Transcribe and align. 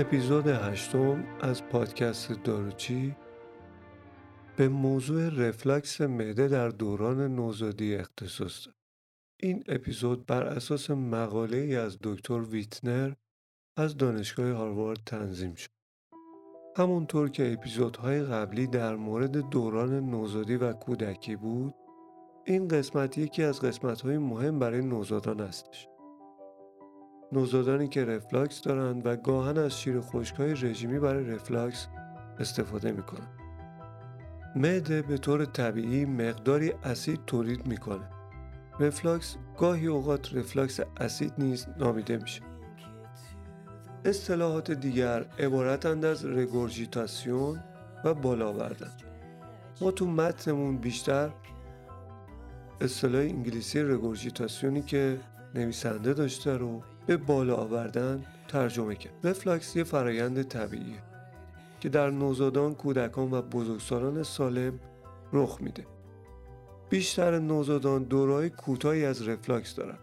اپیزود 0.00 0.46
هشتم 0.46 1.24
از 1.40 1.64
پادکست 1.64 2.32
داروچی 2.44 3.16
به 4.56 4.68
موضوع 4.68 5.28
رفلکس 5.28 6.00
معده 6.00 6.48
در 6.48 6.68
دوران 6.68 7.34
نوزادی 7.34 7.94
اختصاص 7.94 8.66
دارد. 8.66 8.76
این 9.40 9.64
اپیزود 9.68 10.26
بر 10.26 10.42
اساس 10.42 10.90
مقاله 10.90 11.56
ای 11.56 11.76
از 11.76 11.98
دکتر 12.02 12.40
ویتنر 12.40 13.12
از 13.76 13.96
دانشگاه 13.96 14.50
هاروارد 14.50 14.98
تنظیم 15.06 15.54
شد. 15.54 15.70
همونطور 16.76 17.28
که 17.28 17.52
اپیزودهای 17.52 18.22
قبلی 18.22 18.66
در 18.66 18.96
مورد 18.96 19.50
دوران 19.50 20.10
نوزادی 20.10 20.56
و 20.56 20.72
کودکی 20.72 21.36
بود، 21.36 21.74
این 22.46 22.68
قسمت 22.68 23.18
یکی 23.18 23.42
از 23.42 23.60
قسمتهای 23.60 24.18
مهم 24.18 24.58
برای 24.58 24.80
نوزادان 24.80 25.40
هستش. 25.40 25.88
نوزادانی 27.32 27.88
که 27.88 28.04
رفلاکس 28.04 28.62
دارند 28.62 29.06
و 29.06 29.16
گاهاً 29.16 29.58
از 29.58 29.80
شیر 29.80 30.00
خشکهای 30.00 30.52
رژیمی 30.52 30.98
برای 30.98 31.24
رفلاکس 31.24 31.86
استفاده 32.38 32.92
می‌کنند. 32.92 33.28
معده 34.56 35.02
به 35.02 35.18
طور 35.18 35.44
طبیعی 35.44 36.04
مقداری 36.04 36.72
اسید 36.84 37.20
تولید 37.26 37.66
می‌کنه. 37.66 38.10
رفلاکس 38.80 39.36
گاهی 39.58 39.86
اوقات 39.86 40.34
رفلاکس 40.34 40.80
اسید 41.00 41.32
نیز 41.38 41.66
نامیده 41.78 42.16
میشه. 42.16 42.42
اصطلاحات 44.04 44.70
دیگر 44.70 45.24
عبارتند 45.38 46.04
از 46.04 46.24
رگورژیتاسیون 46.24 47.62
و 48.04 48.14
بالا 48.14 48.48
آوردن. 48.48 48.92
ما 49.80 49.90
تو 49.90 50.06
متنمون 50.06 50.76
بیشتر 50.76 51.30
اصطلاح 52.80 53.20
انگلیسی 53.20 53.82
رگورژیتاسیونی 53.82 54.82
که 54.82 55.18
نویسنده 55.54 56.14
داشته 56.14 56.56
رو 56.56 56.82
به 57.10 57.16
بالا 57.16 57.56
آوردن 57.56 58.24
ترجمه 58.48 58.94
کرد. 58.94 59.12
رفلاکس 59.24 59.76
یه 59.76 59.84
فرایند 59.84 60.42
طبیعیه 60.42 61.02
که 61.80 61.88
در 61.88 62.10
نوزادان، 62.10 62.74
کودکان 62.74 63.30
و 63.30 63.42
بزرگسالان 63.42 64.22
سالم 64.22 64.80
رخ 65.32 65.58
میده. 65.60 65.86
بیشتر 66.90 67.38
نوزادان 67.38 68.02
دورای 68.02 68.50
کوتاهی 68.50 69.04
از 69.04 69.28
رفلاکس 69.28 69.74
دارند 69.74 69.98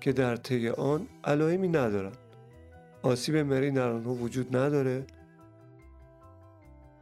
که 0.00 0.12
در 0.12 0.36
طی 0.36 0.68
آن 0.68 1.06
علائمی 1.24 1.68
ندارند. 1.68 2.18
آسیب 3.02 3.36
مری 3.36 3.70
در 3.70 3.88
آنها 3.88 4.14
وجود 4.14 4.56
نداره 4.56 5.06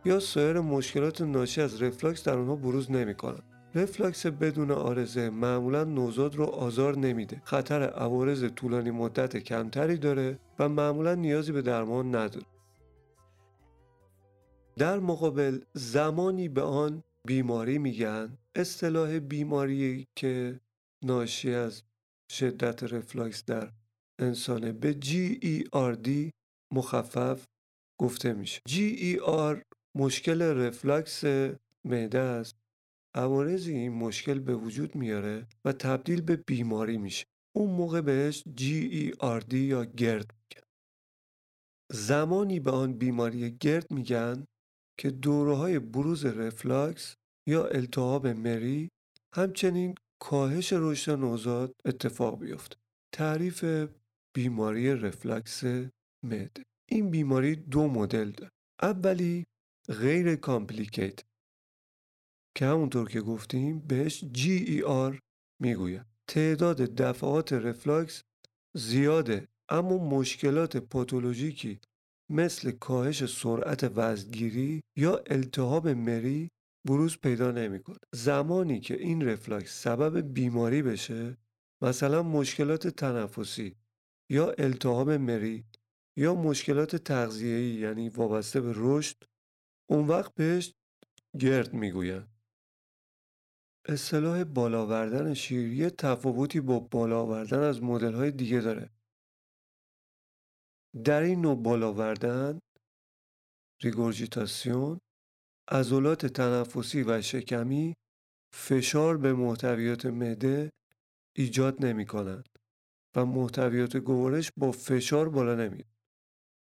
یا 0.04 0.20
سایر 0.20 0.60
مشکلات 0.60 1.20
ناشی 1.20 1.60
از 1.60 1.82
رفلاکس 1.82 2.24
در 2.24 2.38
آنها 2.38 2.56
بروز 2.56 2.90
نمی‌کنند. 2.90 3.53
رفلاکس 3.74 4.26
بدون 4.26 4.70
آرزه 4.70 5.30
معمولا 5.30 5.84
نوزاد 5.84 6.34
رو 6.34 6.44
آزار 6.44 6.98
نمیده. 6.98 7.42
خطر 7.44 7.82
عوارض 7.82 8.44
طولانی 8.44 8.90
مدت 8.90 9.36
کمتری 9.36 9.96
داره 9.96 10.38
و 10.58 10.68
معمولا 10.68 11.14
نیازی 11.14 11.52
به 11.52 11.62
درمان 11.62 12.14
نداره. 12.14 12.46
در 14.76 14.98
مقابل 14.98 15.60
زمانی 15.72 16.48
به 16.48 16.62
آن 16.62 17.02
بیماری 17.26 17.78
میگن. 17.78 18.38
اصطلاح 18.54 19.18
بیماری 19.18 20.06
که 20.16 20.60
ناشی 21.04 21.54
از 21.54 21.82
شدت 22.30 22.82
رفلاکس 22.82 23.44
در 23.44 23.70
انسانه 24.18 24.72
به 24.72 24.92
GERD 24.92 26.30
مخفف 26.72 27.44
گفته 28.00 28.32
میشه. 28.32 28.60
GER 28.68 29.62
مشکل 29.94 30.42
رفلاکس 30.42 31.24
معده 31.84 32.18
است. 32.18 32.63
عوارضی 33.14 33.74
این 33.74 33.92
مشکل 33.92 34.38
به 34.38 34.54
وجود 34.54 34.94
میاره 34.94 35.46
و 35.64 35.72
تبدیل 35.72 36.20
به 36.20 36.36
بیماری 36.36 36.98
میشه. 36.98 37.24
اون 37.56 37.70
موقع 37.70 38.00
بهش 38.00 38.44
GERD 38.58 39.54
یا 39.54 39.84
گرد 39.84 40.30
میگن. 40.38 40.66
زمانی 41.92 42.60
به 42.60 42.70
آن 42.70 42.92
بیماری 42.92 43.56
گرد 43.60 43.90
میگن 43.90 44.44
که 45.00 45.10
دوره 45.10 45.54
های 45.56 45.78
بروز 45.78 46.24
رفلاکس 46.24 47.14
یا 47.48 47.66
التهاب 47.66 48.26
مری 48.26 48.88
همچنین 49.34 49.94
کاهش 50.22 50.72
رشد 50.72 51.18
نوزاد 51.18 51.74
اتفاق 51.84 52.38
بیفته. 52.38 52.76
تعریف 53.14 53.64
بیماری 54.36 54.94
رفلکس 54.94 55.64
معده 56.24 56.62
این 56.90 57.10
بیماری 57.10 57.56
دو 57.56 57.88
مدل 57.88 58.30
داره. 58.30 58.50
اولی 58.82 59.44
غیر 59.88 60.36
complicated. 60.36 61.20
که 62.56 62.66
همونطور 62.66 63.08
که 63.08 63.20
گفتیم 63.20 63.78
بهش 63.78 64.24
GER 64.34 65.18
می‌گوییم. 65.62 66.06
تعداد 66.28 66.76
دفعات 66.76 67.52
رفلاکس 67.52 68.22
زیاده 68.76 69.48
اما 69.68 69.98
مشکلات 69.98 70.76
پاتولوژیکی 70.76 71.80
مثل 72.30 72.70
کاهش 72.70 73.24
سرعت 73.24 73.92
وزنگیری 73.96 74.80
یا 74.96 75.22
التهاب 75.26 75.88
مری 75.88 76.50
بروز 76.88 77.18
پیدا 77.18 77.50
نمی‌کنه 77.50 77.96
زمانی 78.14 78.80
که 78.80 78.94
این 78.94 79.28
رفلاکس 79.28 79.82
سبب 79.82 80.34
بیماری 80.34 80.82
بشه 80.82 81.36
مثلا 81.82 82.22
مشکلات 82.22 82.88
تنفسی 82.88 83.76
یا 84.30 84.50
التهاب 84.58 85.10
مری 85.10 85.64
یا 86.18 86.34
مشکلات 86.34 86.96
تغذیه‌ای 86.96 87.70
یعنی 87.74 88.08
وابسته 88.08 88.60
به 88.60 88.72
رشد 88.76 89.16
اون 89.90 90.06
وقت 90.08 90.34
بهش 90.34 90.72
گرد 91.40 91.74
می‌گوین 91.74 92.22
اصطلاح 93.88 94.44
بالا 94.44 94.82
آوردن 94.82 95.34
شیر 95.34 95.72
یه 95.72 95.90
تفاوتی 95.90 96.60
با 96.60 96.78
بالا 96.78 97.20
آوردن 97.20 97.58
از 97.62 97.82
مدل 97.82 98.14
های 98.14 98.30
دیگه 98.30 98.60
داره 98.60 98.90
در 101.04 101.22
این 101.22 101.40
نوع 101.40 101.62
بالا 101.62 101.88
آوردن 101.88 102.60
ریگورژیتاسیون 103.82 105.00
عضلات 105.70 106.26
تنفسی 106.26 107.02
و 107.02 107.22
شکمی 107.22 107.94
فشار 108.54 109.16
به 109.16 109.32
محتویات 109.32 110.06
معده 110.06 110.70
ایجاد 111.36 111.84
نمی 111.84 112.06
کنند 112.06 112.48
و 113.16 113.26
محتویات 113.26 113.96
گوارش 113.96 114.50
با 114.56 114.72
فشار 114.72 115.28
بالا 115.28 115.54
نمیاد. 115.54 115.94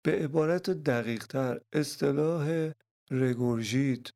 به 0.05 0.13
عبارت 0.13 0.71
دقیق 0.71 1.27
تر 1.27 1.61
اصطلاح 1.73 2.73
رگورژیت 3.11 4.11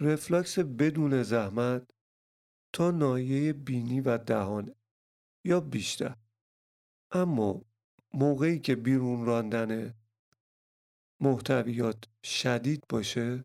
رفلکس 0.00 0.58
بدون 0.58 1.22
زحمت 1.22 1.95
تا 2.76 2.90
نایه 2.90 3.52
بینی 3.52 4.00
و 4.00 4.18
دهانه 4.18 4.74
یا 5.44 5.60
بیشتر. 5.60 6.16
اما 7.10 7.62
موقعی 8.14 8.58
که 8.58 8.76
بیرون 8.76 9.26
راندن 9.26 9.94
محتویات 11.20 12.04
شدید 12.24 12.84
باشه 12.88 13.44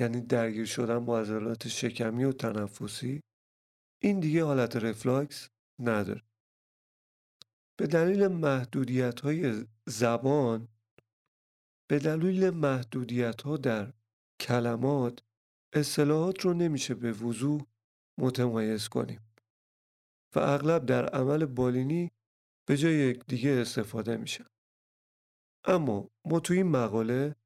یعنی 0.00 0.20
درگیر 0.20 0.64
شدن 0.64 1.04
با 1.04 1.20
عضلات 1.20 1.68
شکمی 1.68 2.24
و 2.24 2.32
تنفسی 2.32 3.20
این 4.02 4.20
دیگه 4.20 4.44
حالت 4.44 4.76
رفلاکس 4.76 5.48
نداره. 5.78 6.22
به 7.78 7.86
دلیل 7.86 8.26
محدودیت 8.26 9.20
های 9.20 9.64
زبان 9.86 10.68
به 11.90 11.98
دلیل 11.98 12.50
محدودیت 12.50 13.42
ها 13.42 13.56
در 13.56 13.92
کلمات 14.40 15.22
اصطلاحات 15.72 16.40
رو 16.40 16.54
نمیشه 16.54 16.94
به 16.94 17.12
وضوح 17.12 17.62
متمایز 18.18 18.88
کنیم. 18.88 19.20
و 20.34 20.38
اغلب 20.38 20.86
در 20.86 21.06
عمل 21.06 21.46
بالینی 21.46 22.10
به 22.68 22.76
جای 22.76 22.94
یک 22.94 23.26
دیگه 23.26 23.50
استفاده 23.50 24.16
میشن 24.16 24.44
اما 25.64 26.10
ما 26.24 26.40
توی 26.40 26.56
این 26.56 26.66
مقاله 26.66 27.36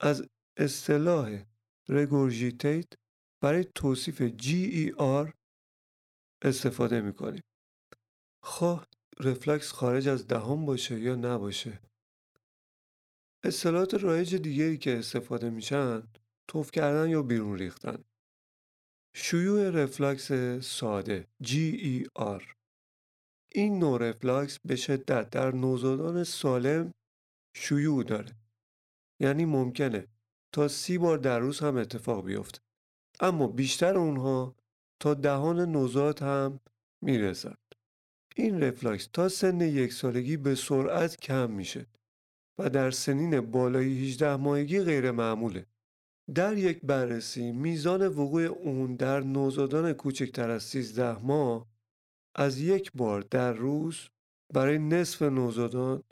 از 0.00 0.28
اصطلاح 0.56 1.44
رگورژیتیت 1.88 2.92
برای 3.42 3.64
توصیف 3.74 4.22
GER 4.22 5.32
استفاده 6.42 7.00
می‌کنیم. 7.00 7.42
خواه 8.42 8.86
رفلکس 9.20 9.72
خارج 9.72 10.08
از 10.08 10.26
دهان 10.26 10.66
باشه 10.66 11.00
یا 11.00 11.16
نباشه. 11.16 11.80
اصطلاحات 13.44 13.94
رایج 13.94 14.34
دیگری 14.34 14.78
که 14.78 14.98
استفاده 14.98 15.50
میشن 15.50 16.02
توف 16.48 16.70
کردن 16.70 17.10
یا 17.10 17.22
بیرون 17.22 17.58
ریختن. 17.58 18.04
شیوع 19.18 19.70
رفلکس 19.70 20.32
ساده 20.66 21.26
GER 21.44 22.42
این 23.52 23.78
نوع 23.78 23.98
رفلکس 23.98 24.58
به 24.64 24.76
شدت 24.76 25.30
در 25.30 25.54
نوزادان 25.54 26.24
سالم 26.24 26.94
شیوع 27.56 28.04
داره. 28.04 28.32
یعنی 29.20 29.44
ممکنه 29.44 30.06
تا 30.54 30.68
سی 30.68 30.98
بار 30.98 31.18
در 31.18 31.38
روز 31.38 31.60
هم 31.60 31.76
اتفاق 31.76 32.24
بیفته. 32.24 32.60
اما 33.20 33.46
بیشتر 33.46 33.96
اونها 33.96 34.56
تا 35.00 35.14
دهان 35.14 35.60
نوزاد 35.60 36.22
هم 36.22 36.60
می‌رسند 37.04 37.74
این 38.36 38.62
رفلکس 38.62 39.08
تا 39.12 39.28
سن 39.28 39.60
یک 39.60 39.92
سالگی 39.92 40.36
به 40.36 40.54
سرعت 40.54 41.16
کم 41.16 41.50
میشه 41.50 41.86
و 42.58 42.70
در 42.70 42.90
سنین 42.90 43.40
بالای 43.40 44.08
18 44.08 44.36
ماهگی 44.36 44.80
غیر 44.80 45.10
معموله. 45.10 45.66
در 46.34 46.58
یک 46.58 46.80
بررسی 46.80 47.52
میزان 47.52 48.08
وقوع 48.08 48.42
اون 48.42 48.96
در 48.96 49.20
نوزادان 49.20 49.92
کوچکتر 49.92 50.50
از 50.50 50.62
13 50.62 51.18
ماه 51.18 51.66
از 52.34 52.58
یک 52.60 52.92
بار 52.94 53.20
در 53.20 53.52
روز 53.52 54.08
برای 54.54 54.78
نصف 54.78 55.22
نوزادان 55.22 56.02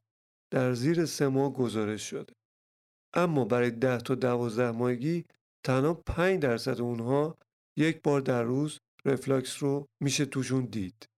در 0.50 0.72
زیر 0.75 1.06
سه 1.06 1.28
ماه 1.28 1.52
گزارش 1.52 2.11
شده. 2.11 2.32
اما 3.14 3.44
برای 3.44 3.70
ده 3.70 3.99
تا 3.99 4.14
دوازده 4.14 4.70
ماهگی 4.70 5.25
تنها 5.64 5.94
5 5.94 6.43
درصد 6.43 6.81
اونها 6.81 7.38
یک 7.76 8.02
بار 8.02 8.20
در 8.20 8.43
روز 8.43 8.81
رفلاکس 9.05 9.62
رو 9.62 9.87
میشه 10.02 10.25
توشون 10.25 10.64
دید. 10.64 11.08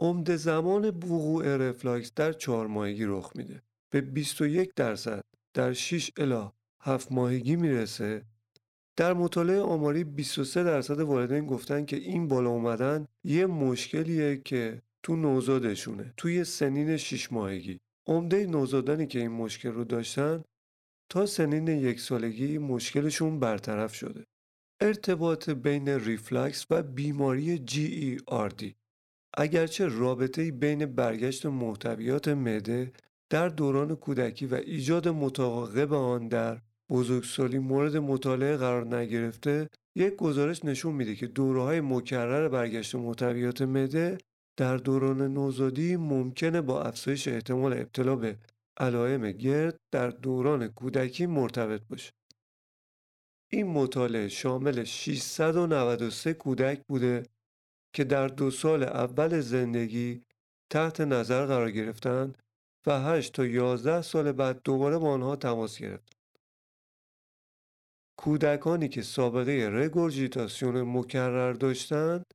عمده 0.00 0.36
زمان 0.36 0.84
وقوع 0.88 1.56
رفلاکس 1.56 2.12
در 2.14 2.32
چهار 2.32 2.66
ماهگی 2.66 3.04
رخ 3.04 3.32
میده. 3.34 3.62
به 3.92 4.00
21 4.00 4.74
درصد 4.76 5.24
در 5.56 5.72
6 5.72 6.10
الا 6.16 6.52
7 6.86 7.12
ماهگی 7.12 7.56
می‌رسه. 7.56 8.22
در 8.96 9.12
مطالعه 9.12 9.60
آماری 9.60 10.04
23 10.04 10.64
درصد 10.64 11.00
والدین 11.00 11.46
گفتن 11.46 11.84
که 11.84 11.96
این 11.96 12.28
بالا 12.28 12.50
اومدن 12.50 13.06
یه 13.24 13.46
مشکلیه 13.46 14.36
که 14.36 14.82
تو 15.02 15.16
نوزادشونه 15.16 16.14
توی 16.16 16.44
سنین 16.44 16.96
6 16.96 17.32
ماهگی. 17.32 17.80
عمده 18.06 18.46
نوزادانی 18.46 19.06
که 19.06 19.18
این 19.18 19.30
مشکل 19.30 19.68
رو 19.68 19.84
داشتن 19.84 20.42
تا 21.10 21.26
سنین 21.26 21.68
یک 21.68 22.00
سالگی 22.00 22.58
مشکلشون 22.58 23.40
برطرف 23.40 23.94
شده. 23.94 24.24
ارتباط 24.80 25.50
بین 25.50 25.88
ریفلکس 25.88 26.66
و 26.70 26.82
بیماری 26.82 27.64
GERD 27.66 28.64
اگرچه 29.36 29.86
رابطه 29.86 30.50
بین 30.50 30.86
برگشت 30.86 31.46
محتویات 31.46 32.28
معده 32.28 32.92
در 33.30 33.48
دوران 33.48 33.96
کودکی 33.96 34.46
و 34.46 34.54
ایجاد 34.54 35.08
متعاقب 35.08 35.92
آن 35.92 36.28
در 36.28 36.60
بزرگسالی 36.90 37.58
مورد 37.58 37.96
مطالعه 37.96 38.56
قرار 38.56 38.96
نگرفته 38.96 39.68
یک 39.96 40.16
گزارش 40.16 40.64
نشون 40.64 40.94
میده 40.94 41.14
که 41.14 41.26
دوره 41.26 41.62
های 41.62 41.80
مکرر 41.80 42.48
برگشت 42.48 42.94
محتویات 42.94 43.62
مده 43.62 44.18
در 44.56 44.76
دوران 44.76 45.34
نوزادی 45.34 45.96
ممکنه 45.96 46.60
با 46.60 46.82
افزایش 46.82 47.28
احتمال 47.28 47.72
ابتلا 47.72 48.16
به 48.16 48.38
علائم 48.76 49.32
گرد 49.32 49.76
در 49.92 50.10
دوران 50.10 50.68
کودکی 50.68 51.26
مرتبط 51.26 51.80
باشه. 51.90 52.12
این 53.52 53.66
مطالعه 53.66 54.28
شامل 54.28 54.84
693 54.84 56.34
کودک 56.34 56.82
بوده 56.88 57.22
که 57.94 58.04
در 58.04 58.28
دو 58.28 58.50
سال 58.50 58.82
اول 58.82 59.40
زندگی 59.40 60.20
تحت 60.70 61.00
نظر 61.00 61.46
قرار 61.46 61.70
گرفتن 61.70 62.32
و 62.86 63.00
8 63.00 63.32
تا 63.32 63.46
11 63.46 64.02
سال 64.02 64.32
بعد 64.32 64.60
دوباره 64.64 64.98
با 64.98 65.12
آنها 65.12 65.36
تماس 65.36 65.78
گرفت. 65.78 66.13
کودکانی 68.16 68.88
که 68.88 69.02
سابقه 69.02 69.68
رگورژیتاسیون 69.72 70.82
مکرر 70.82 71.52
داشتند 71.52 72.34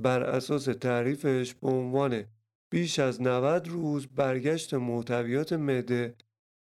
بر 0.00 0.22
اساس 0.22 0.64
تعریفش 0.64 1.54
به 1.54 1.68
عنوان 1.68 2.24
بیش 2.70 2.98
از 2.98 3.22
90 3.22 3.68
روز 3.68 4.06
برگشت 4.06 4.74
محتویات 4.74 5.52
معده 5.52 6.16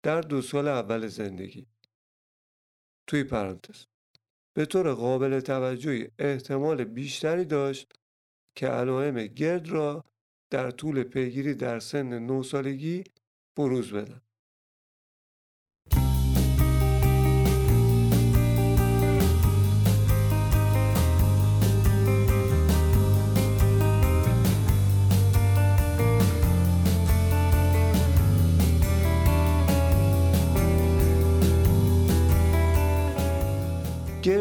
در 0.03 0.21
دو 0.21 0.41
سال 0.41 0.67
اول 0.67 1.07
زندگی 1.07 1.67
توی 3.07 3.23
پرانتز 3.23 3.85
به 4.53 4.65
طور 4.65 4.93
قابل 4.93 5.39
توجهی 5.39 6.07
احتمال 6.19 6.83
بیشتری 6.83 7.45
داشت 7.45 7.93
که 8.55 8.67
علائم 8.67 9.27
گرد 9.27 9.69
را 9.69 10.05
در 10.49 10.71
طول 10.71 11.03
پیگیری 11.03 11.53
در 11.53 11.79
سن 11.79 12.19
9 12.19 12.43
سالگی 12.43 13.03
بروز 13.57 13.93
بدن. 13.93 14.21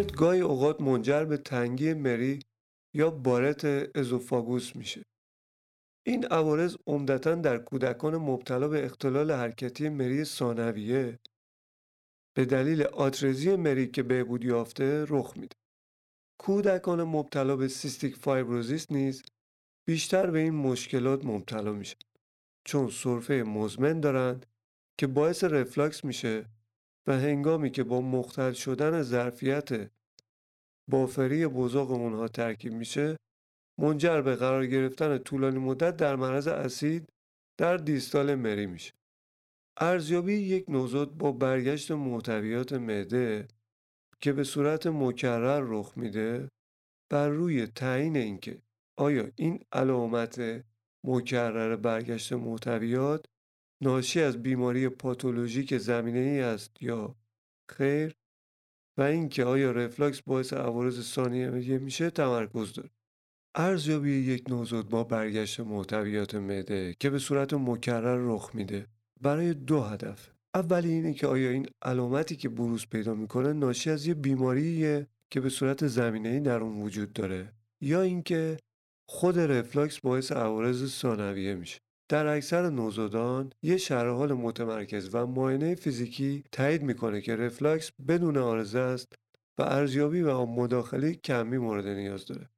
GERD 0.01 0.13
گاهی 0.13 0.41
اوقات 0.41 0.81
منجر 0.81 1.25
به 1.25 1.37
تنگی 1.37 1.95
مری 1.95 2.39
یا 2.95 3.11
Barrett 3.11 3.65
esophagus 3.97 4.77
میشه. 4.77 5.03
این 6.07 6.27
عوارض 6.27 6.77
عمدتا 6.87 7.35
در 7.35 7.59
کودکان 7.59 8.17
مبتلا 8.17 8.69
به 8.69 8.85
اختلال 8.85 9.31
حرکتی 9.31 9.89
مری 9.89 10.25
ثانویه 10.25 11.19
به 12.37 12.45
دلیل 12.45 12.83
آترزی 12.83 13.57
مری 13.57 13.87
که 13.87 14.03
بهبود 14.03 14.45
یافته 14.45 15.05
رخ 15.09 15.37
میده. 15.37 15.57
کودکان 16.41 17.03
مبتلا 17.03 17.57
به 17.57 17.69
cystic 17.69 18.17
fibrosis 18.17 18.93
نیز 18.93 19.23
بیشتر 19.89 20.31
به 20.31 20.39
این 20.39 20.55
مشکلات 20.55 21.25
مبتلا 21.25 21.73
میشن 21.73 21.99
چون 22.65 22.91
سرفه 22.91 23.35
مزمن 23.35 24.01
دارند 24.01 24.47
که 24.99 25.07
باعث 25.07 25.45
رفلاکس 25.45 26.05
میشه 26.05 26.47
و 27.07 27.13
هنگامی 27.13 27.71
که 27.71 27.85
با 27.85 28.01
مختل 28.01 28.53
شدن 28.53 29.03
ظرفیت 29.03 29.91
بافری 30.91 31.47
بزاق 31.47 31.91
اونها 31.91 32.29
ترکیب 32.29 32.73
میشه 32.73 33.17
منجر 33.81 34.23
به 34.23 34.37
قرار 34.37 34.67
گرفتن 34.67 35.19
طولانی 35.19 35.59
مدت 35.59 35.97
در 35.97 36.17
معرض 36.17 36.49
اسید 36.49 37.09
در 37.59 37.77
دیستال 37.77 38.35
مری 38.35 38.67
میشه. 38.67 38.93
ارزیابی 39.81 40.33
یک 40.35 40.65
نوزاد 40.69 41.11
با 41.11 41.33
برگشت 41.33 41.91
محتویات 41.91 42.73
معده 42.73 43.49
که 44.21 44.33
به 44.33 44.45
صورت 44.45 44.87
مکرر 44.87 45.61
رخ 45.61 45.93
میده 45.97 46.49
بر 47.11 47.29
روی 47.29 47.67
تعیین 47.67 48.17
اینکه 48.17 48.63
آیا 48.99 49.29
این 49.37 49.65
علامت 49.73 50.65
مکرر 51.05 51.77
برگشت 51.77 52.33
محتویات 52.33 53.27
ناشی 53.81 54.21
از 54.21 54.43
بیماری 54.43 54.89
پاتولوژیک 54.89 55.79
زمینه 55.79 56.19
ای 56.19 56.41
است 56.41 56.83
یا 56.83 57.15
خیر 57.69 58.15
و 58.97 59.03
اینکه 59.03 59.45
آیا 59.45 59.71
رفلاکس 59.73 60.23
باعث 60.23 60.53
عوارض 60.53 61.01
ثانیه 61.03 61.79
میشه 61.79 62.11
تمرکز 62.11 62.73
داره 62.73 62.91
ارزیابی 63.55 64.13
یک 64.13 64.51
نوزاد 64.51 64.89
با 64.89 65.05
برگشت 65.05 65.61
محتویات 65.61 66.35
معده 66.35 66.95
که 67.01 67.11
به 67.11 67.19
صورت 67.19 67.55
مکرر 67.55 68.19
رخ 68.35 68.51
میده 68.55 68.87
برای 69.21 69.55
دو 69.55 69.81
هدف. 69.81 70.31
اولی 70.55 70.89
اینه 70.89 71.15
که 71.15 71.27
آیا 71.27 71.51
این 71.51 71.67
علامتی 71.83 72.37
که 72.37 72.49
بروز 72.49 72.87
پیدا 72.87 73.15
می‌کنه 73.15 73.53
ناشی 73.53 73.91
از 73.91 74.07
یه 74.07 74.15
بیماریه 74.15 75.07
که 75.31 75.41
به 75.41 75.49
صورت 75.49 75.87
زمینه 75.87 76.41
در 76.41 76.61
اون 76.61 76.83
وجود 76.83 77.13
داره 77.13 77.53
یا 77.81 78.03
اینکه 78.03 78.57
خود 79.09 79.39
رفلاکس 79.39 80.01
باعث 80.01 80.33
عوارض 80.33 80.91
ثانویه 80.91 81.55
میشه. 81.55 81.81
در 82.11 82.27
اکثر 82.27 82.71
نوزادان 82.71 83.53
یه 83.63 83.77
شرح 83.77 84.09
حال 84.11 84.33
متمرکز 84.33 85.15
و 85.15 85.27
معاینه 85.27 85.75
فیزیکی 85.75 86.45
تایید 86.53 86.83
می‌کنه 86.83 87.21
که 87.21 87.37
رفلاکس 87.37 87.93
بدون 88.09 88.37
آرزه 88.37 88.79
است 88.79 89.13
و 89.59 89.63
ارزیابی 89.63 90.23
و 90.23 90.47
مداخله 90.47 91.15
کمی 91.15 91.59
مورد 91.59 91.87
نیاز 91.89 92.27
داره. 92.27 92.49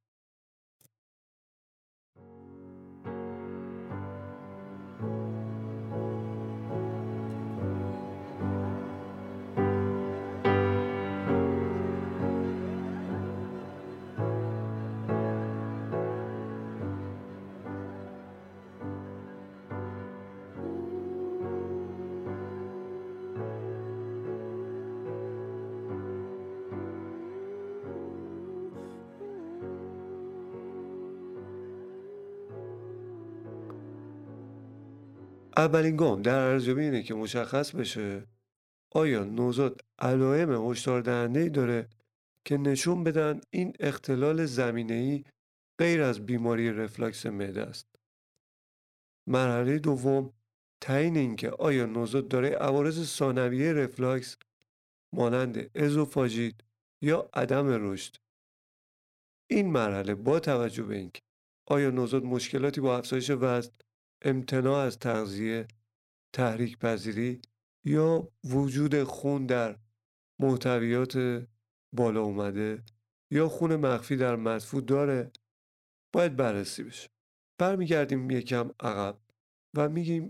اولین 35.63 35.95
گام 35.95 36.21
در 36.21 36.39
ارزیابی 36.39 36.81
اینه 36.81 37.03
که 37.03 37.13
مشخص 37.13 37.75
بشه 37.75 38.27
آیا 38.91 39.23
نوزاد 39.23 39.81
علائم 39.99 40.71
هشدار 40.71 41.01
دهنده 41.01 41.49
داره 41.49 41.89
که 42.45 42.57
نشون 42.57 43.03
بدن 43.03 43.41
این 43.49 43.73
اختلال 43.79 44.45
زمینه 44.45 44.93
ای 44.93 45.23
غیر 45.79 46.01
از 46.01 46.25
بیماری 46.25 46.71
رفلاکس 46.71 47.25
معده 47.25 47.61
است. 47.61 47.87
مرحله 49.27 49.79
دوم 49.79 50.33
تعیین 50.81 51.17
اینکه 51.17 51.49
آیا 51.49 51.85
نوزاد 51.85 52.27
داره 52.27 52.49
عوارض 52.49 53.05
ثانویه 53.05 53.73
رفلاکس 53.73 54.37
مانند 55.13 55.77
ازوفاژیت 55.77 56.55
یا 57.01 57.29
عدم 57.33 57.67
رشد 57.91 58.15
این 59.49 59.71
مرحله 59.71 60.15
با 60.15 60.39
توجه 60.39 60.83
به 60.83 60.95
اینکه 60.95 61.21
آیا 61.67 61.89
نوزاد 61.89 62.23
مشکلاتی 62.23 62.81
با 62.81 62.97
افزایش 62.97 63.31
وزن 63.31 63.71
امتناع 64.23 64.77
از 64.77 64.99
تغذیه، 64.99 65.67
تحریک 66.33 66.77
پذیری 66.77 67.41
یا 67.85 68.31
وجود 68.43 69.03
خون 69.03 69.45
در 69.45 69.79
محتویات 70.39 71.45
بالا 71.93 72.21
اومده 72.21 72.83
یا 73.31 73.49
خون 73.49 73.75
مخفی 73.75 74.15
در 74.15 74.35
مدفوع 74.35 74.81
داره 74.81 75.31
باید 76.13 76.35
بررسی 76.35 76.83
بشه. 76.83 77.09
برمیگردیم 77.59 78.29
یکم 78.29 78.71
عقب 78.79 79.19
و 79.73 79.89
میگیم 79.89 80.29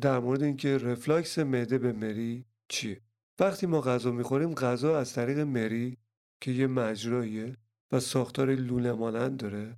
در 0.00 0.18
مورد 0.18 0.42
اینکه 0.42 0.78
رفلاکس 0.78 1.38
معده 1.38 1.78
به 1.78 1.92
مری 1.92 2.46
چیه. 2.68 3.00
وقتی 3.40 3.66
ما 3.66 3.80
غذا 3.80 4.12
می‌خوریم 4.12 4.54
غذا 4.54 4.98
از 4.98 5.12
طریق 5.12 5.38
مری 5.38 5.98
که 6.40 6.50
یه 6.50 6.66
مجراییه 6.66 7.56
و 7.92 8.00
ساختار 8.00 8.54
لوله 8.54 8.92
مانند 8.92 9.40
داره 9.40 9.76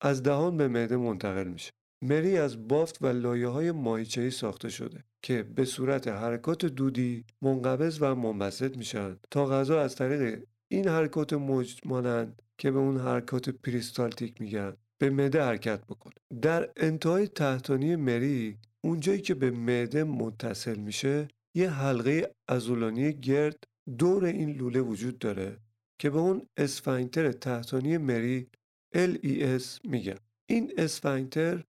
از 0.00 0.22
دهان 0.22 0.56
به 0.56 0.68
معده 0.68 0.96
منتقل 0.96 1.48
میشه. 1.48 1.70
مری 2.02 2.38
از 2.38 2.68
بافت 2.68 3.02
و 3.02 3.06
لایه 3.06 3.48
های 3.48 4.30
ساخته 4.30 4.68
شده 4.68 5.04
که 5.22 5.42
به 5.42 5.64
صورت 5.64 6.08
حرکات 6.08 6.64
دودی 6.64 7.24
منقبض 7.42 7.98
و 8.00 8.14
منبسط 8.14 8.76
میشن 8.76 9.16
تا 9.30 9.46
غذا 9.46 9.80
از 9.80 9.94
طریق 9.94 10.42
این 10.68 10.88
حرکات 10.88 11.32
موج 11.32 11.80
مانند 11.84 12.42
که 12.58 12.70
به 12.70 12.78
اون 12.78 12.96
حرکات 12.96 13.48
پریستالتیک 13.48 14.40
میگن 14.40 14.76
به 14.98 15.10
معده 15.10 15.42
حرکت 15.42 15.84
بکنه 15.84 16.14
در 16.42 16.70
انتهای 16.76 17.28
تحتانی 17.28 17.96
مری 17.96 18.58
اونجایی 18.84 19.20
که 19.20 19.34
به 19.34 19.50
معده 19.50 20.04
متصل 20.04 20.78
میشه 20.78 21.28
یه 21.54 21.70
حلقه 21.70 22.34
ازولانی 22.48 23.12
گرد 23.12 23.64
دور 23.98 24.24
این 24.24 24.50
لوله 24.50 24.80
وجود 24.80 25.18
داره 25.18 25.58
که 25.98 26.10
به 26.10 26.18
اون 26.18 26.46
اسفنکتر 26.56 27.32
تحتانی 27.32 27.98
مری 27.98 28.46
LES 28.94 29.64
میگن. 29.84 30.18
این 30.46 30.72
اسفنکتر 30.78 31.64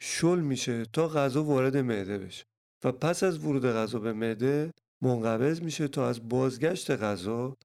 شل 0.00 0.40
میشه 0.40 0.84
تا 0.84 1.08
غذا 1.08 1.44
وارد 1.44 1.76
معده 1.76 2.18
بشه. 2.18 2.44
و 2.84 2.92
پس 2.92 3.22
از 3.22 3.44
ورود 3.44 3.66
غذا 3.66 3.98
به 3.98 4.12
معده 4.12 4.72
منقبض 5.02 5.62
میشه 5.62 5.88
تا 5.88 6.08
از 6.08 6.28
بازگشت 6.28 6.90
غذا 6.90 7.56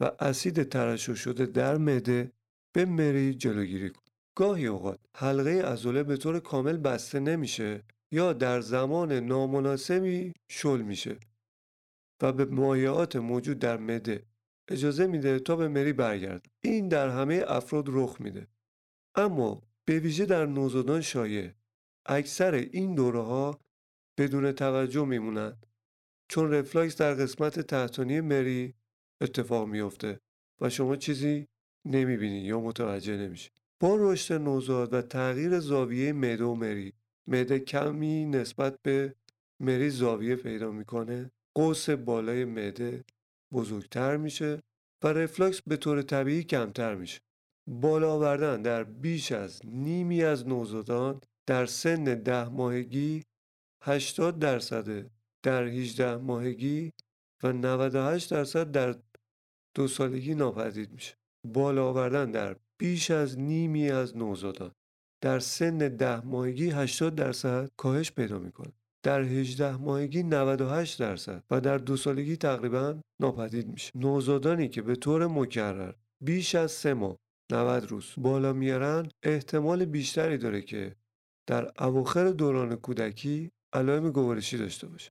و 0.00 0.10
اسید 0.20 0.62
ترشح 0.62 1.14
شده 1.14 1.46
در 1.46 1.76
معده 1.76 2.32
به 2.72 2.84
مری 2.84 3.34
جلوگیری 3.34 3.90
کنه. 3.90 4.04
گاهی 4.34 4.66
اوقات 4.66 5.00
حلقه 5.16 5.62
عضله 5.62 6.02
به 6.02 6.16
طور 6.16 6.40
کامل 6.40 6.76
بسته 6.76 7.20
نمیشه 7.20 7.82
یا 8.12 8.32
در 8.32 8.60
زمان 8.60 9.12
نامناسبی 9.12 10.34
شل 10.48 10.82
میشه 10.82 11.16
و 12.22 12.32
به 12.32 12.44
مایعات 12.44 13.16
موجود 13.16 13.58
در 13.58 13.76
مده 13.76 14.26
اجازه 14.68 15.06
میده 15.06 15.38
تا 15.38 15.56
به 15.56 15.68
مری 15.68 15.92
برگرد 15.92 16.46
این 16.60 16.88
در 16.88 17.08
همه 17.08 17.44
افراد 17.46 17.84
رخ 17.88 18.20
میده. 18.20 18.46
اما 19.14 19.62
به 19.84 19.98
ویژه 19.98 20.26
در 20.26 20.46
نوزادان 20.46 21.00
شایع 21.00 21.50
اکثر 22.08 22.54
این 22.54 22.94
دوره 22.94 23.20
ها 23.20 23.60
بدون 24.18 24.52
توجه 24.52 25.04
میمونند 25.04 25.66
چون 26.28 26.52
رفلاکس 26.52 26.96
در 26.96 27.14
قسمت 27.14 27.60
تحتانی 27.60 28.20
مری 28.20 28.74
اتفاق 29.20 29.68
میفته 29.68 30.20
و 30.60 30.70
شما 30.70 30.96
چیزی 30.96 31.46
نمی‌بینید 31.84 32.44
یا 32.44 32.60
متوجه 32.60 33.16
نمیشه 33.16 33.50
با 33.80 33.96
رشد 33.96 34.34
نوزاد 34.34 34.94
و 34.94 35.02
تغییر 35.02 35.60
زاویه 35.60 36.12
معده 36.12 36.44
و 36.44 36.54
مری 36.54 36.92
معده 37.26 37.58
کمی 37.58 38.24
نسبت 38.24 38.76
به 38.82 39.14
مری 39.60 39.90
زاویه 39.90 40.36
پیدا 40.36 40.70
می‌کنه 40.70 41.30
قوس 41.54 41.90
بالای 41.90 42.44
معده 42.44 43.04
بزرگتر 43.52 44.16
میشه 44.16 44.62
و 45.04 45.08
رفلاکس 45.08 45.62
به 45.62 45.76
طور 45.76 46.02
طبیعی 46.02 46.42
کمتر 46.44 46.94
میشه. 46.94 47.20
بالا 47.66 48.12
آوردن 48.12 48.62
در 48.62 48.84
بیش 48.84 49.32
از 49.32 49.60
نیمی 49.64 50.22
از 50.22 50.48
نوزادان 50.48 51.20
در 51.48 51.66
سن 51.66 52.04
ده 52.04 52.48
ماهگی 52.48 53.22
80 53.82 54.38
درصد 54.38 55.10
در 55.42 55.64
18 55.64 56.16
ماهگی 56.16 56.92
و 57.42 57.52
98 57.52 58.30
درصد 58.30 58.70
در 58.70 58.94
دو 59.74 59.88
سالگی 59.88 60.34
ناپدید 60.34 60.92
میشه. 60.92 61.14
بالا 61.46 61.88
آوردن 61.88 62.30
در 62.30 62.56
بیش 62.80 63.10
از 63.10 63.38
نیمی 63.38 63.90
از 63.90 64.16
نوزادان. 64.16 64.72
در 65.22 65.38
سن 65.38 65.78
ده 65.78 66.20
ماهگی 66.20 66.70
80 66.70 67.14
درصد 67.14 67.70
کاهش 67.76 68.12
پیدا 68.12 68.38
می‌کنه. 68.38 68.72
در 69.02 69.20
18 69.20 69.76
ماهگی 69.76 70.22
98 70.22 71.00
درصد 71.00 71.44
و 71.50 71.60
در 71.60 71.78
دو 71.78 71.96
سالگی 71.96 72.36
تقریبا 72.36 73.00
ناپدید 73.20 73.68
میشه. 73.68 73.90
نوزادانی 73.94 74.68
که 74.68 74.82
به 74.82 74.96
طور 74.96 75.26
مکرر 75.26 75.92
بیش 76.24 76.54
از 76.54 76.72
سه 76.72 76.94
ماه 76.94 77.16
90 77.52 77.86
روز 77.86 78.14
بالا 78.16 78.52
میارن 78.52 79.08
احتمال 79.22 79.84
بیشتری 79.84 80.38
داره 80.38 80.62
که 80.62 80.96
در 81.48 81.72
اواخر 81.78 82.30
دوران 82.30 82.76
کودکی 82.76 83.50
علائم 83.72 84.10
گوارشی 84.10 84.58
داشته 84.58 84.86
باشه 84.86 85.10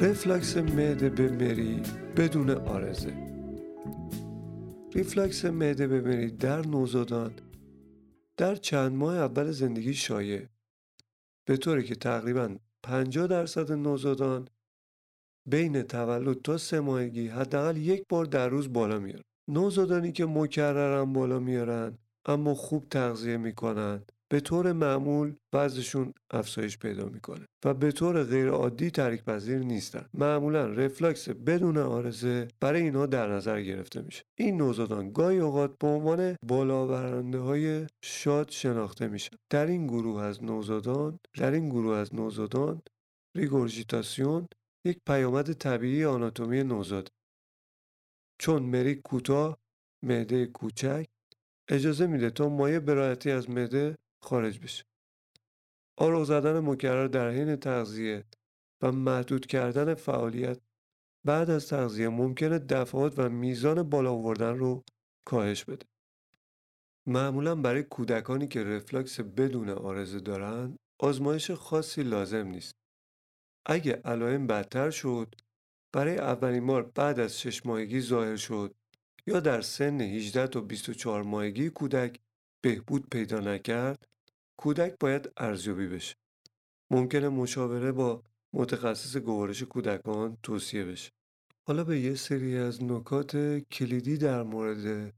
رفلکس 0.00 0.56
معده 0.56 1.08
به 1.08 1.30
مری 1.30 1.82
بدون 2.16 2.50
آرزه. 2.50 3.23
ریفلکس 4.94 5.44
معده 5.44 5.86
مری 5.86 6.30
در 6.30 6.66
نوزادان 6.66 7.32
در 8.36 8.54
چند 8.54 8.92
ماه 8.92 9.16
اول 9.16 9.50
زندگی 9.50 9.94
شایع. 9.94 10.46
به 11.44 11.56
طوری 11.56 11.84
که 11.84 11.94
تقریبا 11.94 12.56
50 12.82 13.26
درصد 13.26 13.72
نوزادان 13.72 14.48
بین 15.46 15.82
تولد 15.82 16.42
تا 16.42 16.58
سه 16.58 16.80
ماهگی 16.80 17.28
حداقل 17.28 17.76
یک 17.76 18.04
بار 18.08 18.24
در 18.24 18.48
روز 18.48 18.72
بالا 18.72 18.98
میارن. 18.98 19.22
نوزادانی 19.48 20.12
که 20.12 20.26
مکررن 20.26 21.12
بالا 21.12 21.38
میارن 21.38 21.98
اما 22.26 22.54
خوب 22.54 22.88
تغذیه 22.88 23.36
می‌کنن. 23.36 24.02
به 24.34 24.40
طور 24.40 24.72
معمول 24.72 25.34
بعضشون 25.52 26.14
افزایش 26.30 26.78
پیدا 26.78 27.08
می‌کنه 27.08 27.46
و 27.64 27.74
به 27.74 27.92
طور 27.92 28.24
غیر 28.24 28.48
عادی 28.48 28.90
ترک 28.90 29.24
پذیر 29.24 29.58
نیستن. 29.58 30.06
معمولا 30.14 30.66
رفلکس 30.66 31.28
بدون 31.28 31.78
آرزه 31.78 32.48
برای 32.60 32.82
اینها 32.82 33.06
در 33.06 33.32
نظر 33.32 33.62
گرفته 33.62 34.02
میشه. 34.02 34.22
این 34.38 34.56
نوزادان 34.56 35.12
گاهی 35.12 35.38
اوقات 35.38 35.78
به 35.78 35.86
عنوان 35.86 36.36
بالاورنده 36.46 37.38
های 37.38 37.86
شاد 38.04 38.50
شناخته 38.50 39.08
میشن. 39.08 39.36
در 39.50 39.66
این 39.66 39.86
گروه 39.86 40.22
از 40.22 40.44
نوزادان 40.44 41.18
در 41.38 41.50
این 41.50 41.68
گروه 41.68 41.96
از 41.96 42.14
نوزادان 42.14 42.82
ریگورژیتاسیون 43.36 44.48
یک 44.86 44.98
پیامد 45.06 45.52
طبیعی 45.52 46.04
آناتومی 46.04 46.62
نوزاد. 46.62 47.08
چون 48.38 48.62
مری 48.62 48.94
کوتاه 48.94 49.58
معده 50.04 50.46
کوچک 50.46 51.06
اجازه 51.70 52.06
میده 52.06 52.30
تا 52.30 52.48
مایع 52.48 52.78
برایتی 52.78 53.30
از 53.30 53.50
معده 53.50 53.96
خارج 54.24 54.58
بشه 54.58 54.84
آروغ 55.98 56.24
زدن 56.24 56.60
مکرر 56.60 57.06
در 57.06 57.30
حین 57.30 57.56
تغذیه 57.56 58.24
و 58.82 58.92
محدود 58.92 59.46
کردن 59.46 59.94
فعالیت 59.94 60.60
بعد 61.26 61.50
از 61.50 61.68
تغذیه 61.68 62.08
ممکنه 62.08 62.58
دفعات 62.58 63.18
و 63.18 63.28
میزان 63.28 63.82
بالا 63.82 64.12
آوردن 64.12 64.58
رو 64.58 64.84
کاهش 65.26 65.64
بده. 65.64 65.86
معمولا 67.06 67.54
برای 67.54 67.82
کودکانی 67.82 68.48
که 68.48 68.64
رفلکس 68.64 69.20
بدون 69.20 69.68
آرزه 69.70 70.20
دارن 70.20 70.78
آزمایش 71.00 71.50
خاصی 71.50 72.02
لازم 72.02 72.46
نیست. 72.46 72.74
اگه 73.66 73.92
علائم 74.04 74.46
بدتر 74.46 74.90
شد 74.90 75.34
برای 75.94 76.18
اولین 76.18 76.66
بار 76.66 76.82
بعد 76.82 77.20
از 77.20 77.40
شش 77.40 77.66
ماهگی 77.66 78.00
ظاهر 78.00 78.36
شد 78.36 78.74
یا 79.26 79.40
در 79.40 79.60
سن 79.60 80.00
18 80.00 80.46
تا 80.46 80.60
24 80.60 81.22
ماهگی 81.22 81.70
کودک 81.70 82.20
بهبود 82.64 83.08
پیدا 83.10 83.40
نکرد 83.40 84.08
کودک 84.56 84.94
باید 85.00 85.32
ارزیابی 85.36 85.86
بشه. 85.86 86.14
ممکنه 86.90 87.28
مشاوره 87.28 87.92
با 87.92 88.22
متخصص 88.52 89.16
گوارش 89.16 89.62
کودکان 89.62 90.38
توصیه 90.42 90.84
بشه. 90.84 91.10
حالا 91.66 91.84
به 91.84 92.00
یه 92.00 92.14
سری 92.14 92.56
از 92.56 92.84
نکات 92.84 93.58
کلیدی 93.58 94.16
در 94.18 94.42
مورد 94.42 95.14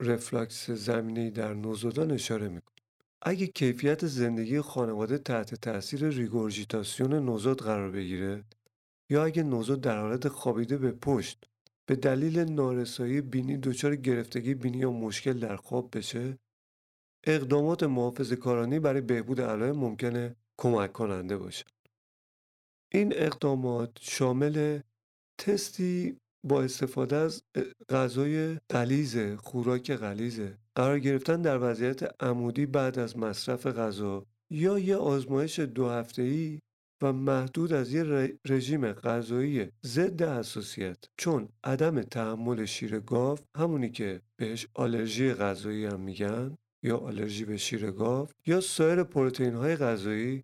رفلکس 0.00 0.70
زمینی 0.70 1.30
در 1.30 1.54
نوزادان 1.54 2.10
اشاره 2.10 2.48
می‌کنم. 2.48 2.76
اگه 3.22 3.46
کیفیت 3.46 4.06
زندگی 4.06 4.60
خانواده 4.60 5.18
تحت 5.18 5.54
تاثیر 5.54 6.08
ریگورژیتاسیون 6.08 7.12
نوزاد 7.14 7.58
قرار 7.60 7.90
بگیره 7.90 8.44
یا 9.10 9.24
اگه 9.24 9.42
نوزاد 9.42 9.80
در 9.80 10.00
حالت 10.00 10.28
خوابیده 10.28 10.76
به 10.78 10.92
پشت 10.92 11.44
به 11.86 11.96
دلیل 11.96 12.38
نارسایی 12.38 13.20
بینی 13.20 13.56
دچار 13.56 13.96
گرفتگی 13.96 14.54
بینی 14.54 14.78
یا 14.78 14.90
مشکل 14.90 15.32
در 15.32 15.56
خواب 15.56 15.96
بشه 15.98 16.38
اقدامات 17.26 17.82
محافظ 17.82 18.32
کارانی 18.32 18.78
برای 18.78 19.00
بهبود 19.00 19.40
علائم 19.40 19.76
ممکنه 19.76 20.36
کمک 20.58 20.92
کننده 20.92 21.36
باشه. 21.36 21.64
این 22.92 23.12
اقدامات 23.16 23.90
شامل 24.00 24.80
تستی 25.38 26.16
با 26.46 26.62
استفاده 26.62 27.16
از 27.16 27.42
غذای 27.88 28.58
غلیظ 28.70 29.16
خوراک 29.36 29.92
غلیظه 29.92 30.58
قرار 30.74 30.98
گرفتن 30.98 31.42
در 31.42 31.58
وضعیت 31.70 32.22
عمودی 32.22 32.66
بعد 32.66 32.98
از 32.98 33.16
مصرف 33.16 33.66
غذا 33.66 34.26
یا 34.50 34.78
یه 34.78 34.96
آزمایش 34.96 35.58
دو 35.60 35.88
هفته‌ای 35.88 36.58
و 37.02 37.12
محدود 37.12 37.72
از 37.72 37.92
یه 37.92 38.32
رژیم 38.48 38.92
غذایی 38.92 39.68
ضد 39.86 40.22
حساسیت 40.22 40.98
چون 41.16 41.48
عدم 41.64 42.02
تحمل 42.02 42.64
شیر 42.64 43.00
گاو 43.00 43.38
همونی 43.56 43.90
که 43.90 44.20
بهش 44.36 44.66
آلرژی 44.74 45.34
غذایی 45.34 45.84
هم 45.84 46.00
میگن 46.00 46.56
یا 46.86 46.96
آلرژی 46.96 47.44
به 47.44 47.56
شیر 47.56 47.90
گاو 47.90 48.28
یا 48.46 48.60
سایر 48.60 49.02
پروتئین 49.02 49.54
های 49.54 49.76
غذایی 49.76 50.42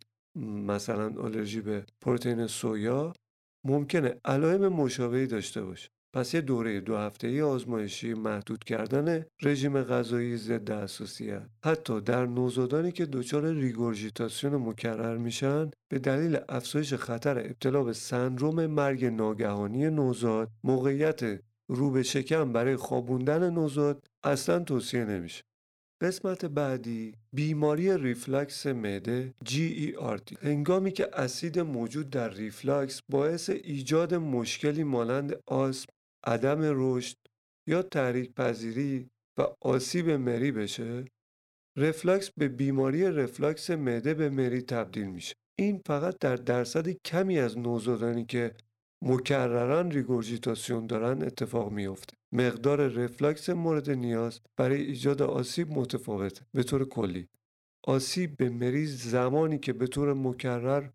مثلا 0.69 1.15
آلرژی 1.21 1.61
به 1.61 1.85
پروتئین 2.01 2.47
سویا 2.47 3.13
ممکنه 3.65 4.21
علائم 4.25 4.69
مشابهی 4.69 5.27
داشته 5.27 5.63
باشه. 5.63 5.89
پس 6.15 6.35
یه 6.35 6.41
دوره 6.41 6.81
دو 6.81 6.97
هفته 6.97 7.27
ای 7.29 7.43
آزمایشی 7.43 8.15
محدود 8.15 8.65
کردن 8.65 9.25
رژیم 9.43 9.83
غذایی 9.83 10.37
ضد 10.37 10.71
حساسیت. 10.71 11.47
حتی 11.65 12.01
در 12.01 12.27
نوزادانی 12.27 12.93
که 12.93 13.07
دچار 13.07 13.53
ریگورژیتاسیون 13.53 14.55
مکرر 14.55 15.17
میشن 15.17 15.71
به 15.89 15.99
دلیل 15.99 16.39
افزایش 16.49 16.95
خطر 16.95 17.39
ابتلا 17.39 17.85
به 17.85 17.93
سندروم 17.93 18.67
مرگ 18.67 19.05
ناگهانی 19.05 19.91
نوزاد 19.91 20.51
موقعیت 20.65 21.41
رو 21.69 21.91
به 21.91 22.03
شکم 22.03 22.53
برای 22.53 22.77
خوابوندن 22.77 23.51
نوزاد 23.51 24.07
اصلا 24.25 24.59
توصیه 24.59 25.05
نمیشه. 25.05 25.43
قسمت 26.03 26.45
بعدی 26.45 27.15
بیماری 27.33 27.99
ریفلکس 27.99 28.67
معده 28.67 29.35
GERD 29.45 30.43
هنگامی 30.43 30.93
که 30.93 31.09
اسید 31.13 31.59
موجود 31.59 32.11
در 32.11 32.31
ریفلکس 32.31 33.01
باعث 33.09 33.51
ایجاد 33.51 34.15
مشکلی 34.15 34.85
مانند 34.85 35.41
آسم 35.47 35.87
عدم 36.25 36.59
رشد 36.63 37.17
یا 37.69 37.83
تحریک 37.83 38.35
پذیری 38.35 39.11
و 39.39 39.47
آسیب 39.61 40.11
مری 40.11 40.53
بشه 40.53 41.05
رفلاکس 41.77 42.31
به 42.37 42.49
بیماری 42.49 43.03
رفلاکس 43.05 43.71
معده 43.71 44.15
به 44.15 44.31
مری 44.31 44.63
تبدیل 44.63 45.07
میشه. 45.07 45.35
این 45.59 45.83
فقط 45.87 46.19
در 46.19 46.37
درصد 46.37 46.89
کمی 46.89 47.39
از 47.39 47.59
نوزادانی 47.59 48.25
که 48.25 48.55
مکرراً 49.03 49.91
ریگورژیتاسیون 49.91 50.87
دارن 50.87 51.23
اتفاق 51.23 51.73
میافته. 51.73 52.17
مقدار 52.33 52.89
رفلاکس 52.89 53.51
مورد 53.51 53.91
نیاز 53.91 54.41
برای 54.57 54.83
ایجاد 54.83 55.23
آسیب 55.23 55.71
متفاوته 55.71 56.47
به 56.55 56.63
طور 56.63 56.89
کلی. 56.89 57.29
آسیب 57.85 58.37
به 58.37 58.51
مریض 58.51 59.03
زمانی 59.03 59.59
که 59.59 59.73
به 59.73 59.87
طور 59.87 60.15
مکرر 60.15 60.89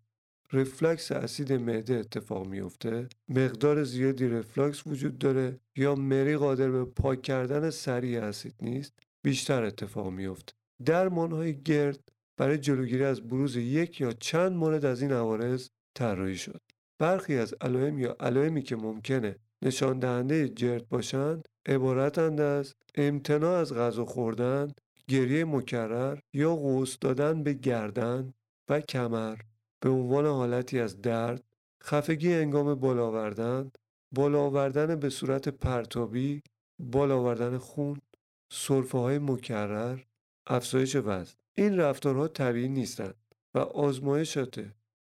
رفلکس 0.52 1.12
اسید 1.12 1.52
معده 1.52 1.94
اتفاق 1.94 2.46
میفته 2.46 3.08
مقدار 3.28 3.84
زیادی 3.84 4.28
رفلکس 4.28 4.86
وجود 4.86 5.18
داره 5.18 5.60
یا 5.76 5.94
مری 5.94 6.36
قادر 6.36 6.70
به 6.70 6.84
پاک 6.84 7.22
کردن 7.22 7.70
سریع 7.70 8.22
اسید 8.22 8.54
نیست 8.62 8.92
بیشتر 9.22 9.64
اتفاق 9.64 10.10
میفته 10.10 10.52
درمان 10.84 11.32
های 11.32 11.62
گرد 11.62 12.00
برای 12.36 12.58
جلوگیری 12.58 13.04
از 13.04 13.20
بروز 13.20 13.56
یک 13.56 14.00
یا 14.00 14.12
چند 14.12 14.52
مورد 14.52 14.84
از 14.84 15.02
این 15.02 15.12
عوارض 15.12 15.68
طراحی 15.94 16.36
شد. 16.36 16.60
برخی 16.98 17.36
از 17.36 17.54
علائم 17.60 17.98
یا 17.98 18.16
علائمی 18.20 18.62
که 18.62 18.76
ممکنه 18.76 19.36
نشان 19.62 19.98
دهنده 19.98 20.48
جرد 20.48 20.88
باشند 20.88 21.48
عبارتند 21.66 22.40
از 22.40 22.74
امتناع 22.94 23.58
از 23.58 23.74
غذا 23.74 24.04
خوردن 24.04 24.72
گریه 25.08 25.44
مکرر 25.44 26.18
یا 26.32 26.56
قوس 26.56 26.98
دادن 26.98 27.42
به 27.42 27.52
گردن 27.52 28.34
و 28.68 28.80
کمر. 28.80 29.36
به 29.80 29.88
عنوان 29.88 30.26
حالتی 30.26 30.80
از 30.80 31.00
درد 31.00 31.44
خفگی 31.82 32.44
آوردن 33.02 33.70
بالا 34.14 34.40
آوردن 34.40 34.94
به 34.96 35.08
صورت 35.08 35.48
پرتابی 35.48 36.42
بالا 36.78 37.18
آوردن 37.18 37.58
خون 37.58 38.00
سرفه 38.52 38.98
های 38.98 39.18
مکرر 39.18 39.98
افزایش 40.46 40.96
وزن. 40.96 41.34
این 41.54 41.76
رفتارها 41.76 42.28
طبیعی 42.28 42.68
نیستند 42.68 43.14
و 43.54 43.58
آزمایشات 43.58 44.64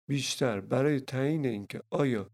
بیشتر 0.08 0.60
برای 0.60 1.00
تعیین 1.00 1.46
اینکه 1.46 1.82
آیا 1.90 2.30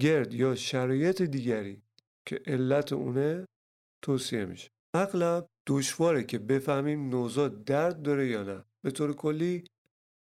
گرد 0.00 0.34
یا 0.34 0.54
شرایط 0.54 1.22
دیگری 1.22 1.82
که 2.26 2.40
علت 2.46 2.92
اونه 2.92 3.46
توصیه 4.02 4.44
میشه. 4.44 4.70
اغلب 4.94 5.46
دشواره 5.66 6.24
که 6.24 6.38
بفهمیم 6.38 7.08
نوزاد 7.08 7.64
درد 7.64 8.02
داره 8.02 8.28
یا 8.28 8.42
نه. 8.42 8.64
به 8.84 8.90
طور 8.90 9.12
کلی 9.12 9.64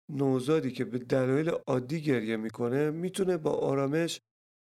نوزادی 0.09 0.70
که 0.70 0.85
به 0.85 0.98
دلایل 0.98 1.48
عادی 1.48 2.00
گریه 2.00 2.37
می‌کنه 2.37 2.90
می‌تونه 2.90 3.37
با 3.37 3.50
آرامش 3.50 4.20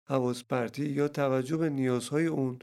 حواس 0.07 0.43
پرتی 0.43 0.85
یا 0.85 1.07
توجه 1.07 1.57
به 1.57 1.69
نیازهای 1.69 2.25
اون 2.25 2.59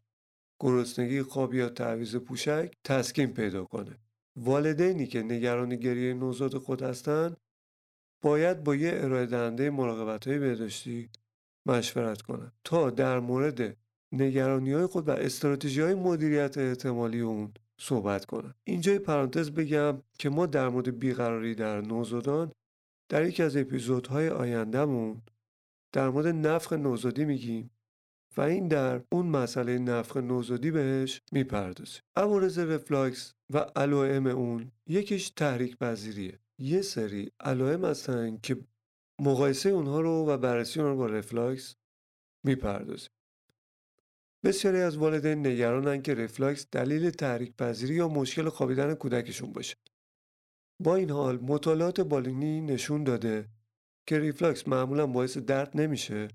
گرسنگی 0.60 1.22
خواب 1.22 1.54
یا 1.54 1.68
تعویز 1.68 2.16
پوشک 2.16 2.74
تسکین 2.84 3.34
پیدا 3.34 3.64
کنه. 3.64 3.98
والدینی 4.36 5.06
که 5.06 5.22
نگران 5.22 5.76
گریه 5.76 6.14
نوزاد 6.14 6.58
خود 6.58 6.82
هستند 6.82 7.36
باید 8.22 8.64
با 8.64 8.74
یه 8.74 8.90
ارائه 8.94 9.26
دهنده 9.26 9.70
مراقبت 9.70 10.28
های 10.28 10.38
بهداشتی 10.38 11.08
مشورت 11.66 12.22
کنند 12.22 12.52
تا 12.64 12.90
در 12.90 13.20
مورد 13.20 13.76
نگرانی 14.12 14.72
های 14.72 14.86
خود 14.86 15.08
و 15.08 15.10
استراتژی 15.10 15.80
های 15.80 15.94
مدیریت 15.94 16.58
احتمالی 16.58 17.20
اون 17.20 17.52
صحبت 17.80 18.24
کنند 18.24 18.54
اینجای 18.64 18.98
پرانتز 18.98 19.50
بگم 19.50 20.02
که 20.18 20.28
ما 20.28 20.46
در 20.46 20.68
مورد 20.68 20.98
بیقراری 20.98 21.54
در 21.54 21.80
نوزادان 21.80 22.52
در 23.08 23.26
یکی 23.26 23.42
از 23.42 23.56
اپیزودهای 23.56 24.28
آیندهمون 24.28 25.22
در 25.92 26.08
مورد 26.08 26.26
نفخ 26.26 26.72
نوزادی 26.72 27.24
میگیم 27.24 27.70
و 28.36 28.40
این 28.40 28.68
در 28.68 29.02
اون 29.12 29.26
مسئله 29.26 29.78
نفخ 29.78 30.16
نوزادی 30.16 30.70
بهش 30.70 31.20
می‌پردازیم. 31.32 32.02
عوارض 32.16 32.58
رفلاکس 32.58 33.34
و 33.50 33.58
علائم 33.58 34.26
اون 34.26 34.72
یکیش 34.86 35.30
تحریک 35.30 35.78
پذیریه 35.78 36.38
یه 36.58 36.82
سری 36.82 37.30
علائم 37.40 37.84
هستن 37.84 38.38
که 38.42 38.56
مقایسه 39.20 39.68
اونها 39.68 40.00
رو 40.00 40.26
و 40.28 40.36
بررسی 40.38 40.80
اونها 40.80 40.92
رو 40.92 40.98
با 40.98 41.06
رفلاکس 41.06 41.76
می‌پردازیم 42.44 43.10
بسیاری 44.44 44.80
از 44.80 44.96
والدین 44.96 45.46
نگرانن 45.46 46.02
که 46.02 46.14
رفلاکس 46.14 46.66
دلیل 46.72 47.10
تحریک 47.10 47.56
پذیری 47.56 47.94
یا 47.94 48.08
مشکل 48.08 48.48
خوابیدن 48.48 48.94
کودکشون 48.94 49.52
باشه 49.52 49.76
با 50.80 50.96
این 50.96 51.10
حال 51.10 51.38
مطالعات 51.38 52.00
بالینی 52.00 52.60
نشون 52.60 53.04
داده 53.04 53.48
که 54.06 54.18
ریفلاکس 54.18 54.68
معمولا 54.68 55.06
باعث 55.06 55.38
درد 55.38 55.80
نمیشه 55.80 56.28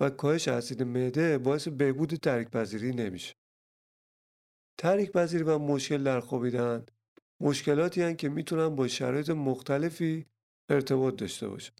و 0.00 0.10
کاهش 0.10 0.48
اسید 0.48 0.82
معده 0.82 1.38
باعث 1.38 1.68
بهبود 1.68 2.14
تحریک 2.14 2.48
پذیری 2.48 2.92
نمیشه. 2.92 3.34
تحریک 4.78 5.12
پذیری 5.12 5.44
و 5.44 5.58
مشکل 5.58 6.02
در 6.02 6.20
خوابیدن 6.20 6.86
مشکلاتی 7.40 8.02
هستند 8.02 8.16
که 8.16 8.28
می‌تونن 8.28 8.76
با 8.76 8.88
شرایط 8.88 9.30
مختلفی 9.30 10.26
ارتباط 10.68 11.16
داشته 11.16 11.48
باشن. 11.48 11.72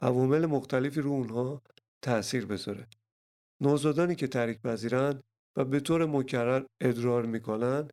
عوامل 0.00 0.46
مختلفی 0.46 1.00
رو 1.00 1.10
اونها 1.10 1.62
تاثیر 2.02 2.46
بذاره. 2.46 2.86
نوزادانی 3.60 4.14
که 4.14 4.26
تحریک 4.26 4.60
پذیرن 4.60 5.22
و 5.56 5.64
به 5.64 5.80
طور 5.80 6.06
مکرر 6.06 6.64
ادرار 6.80 7.26
می‌کنن 7.26 7.88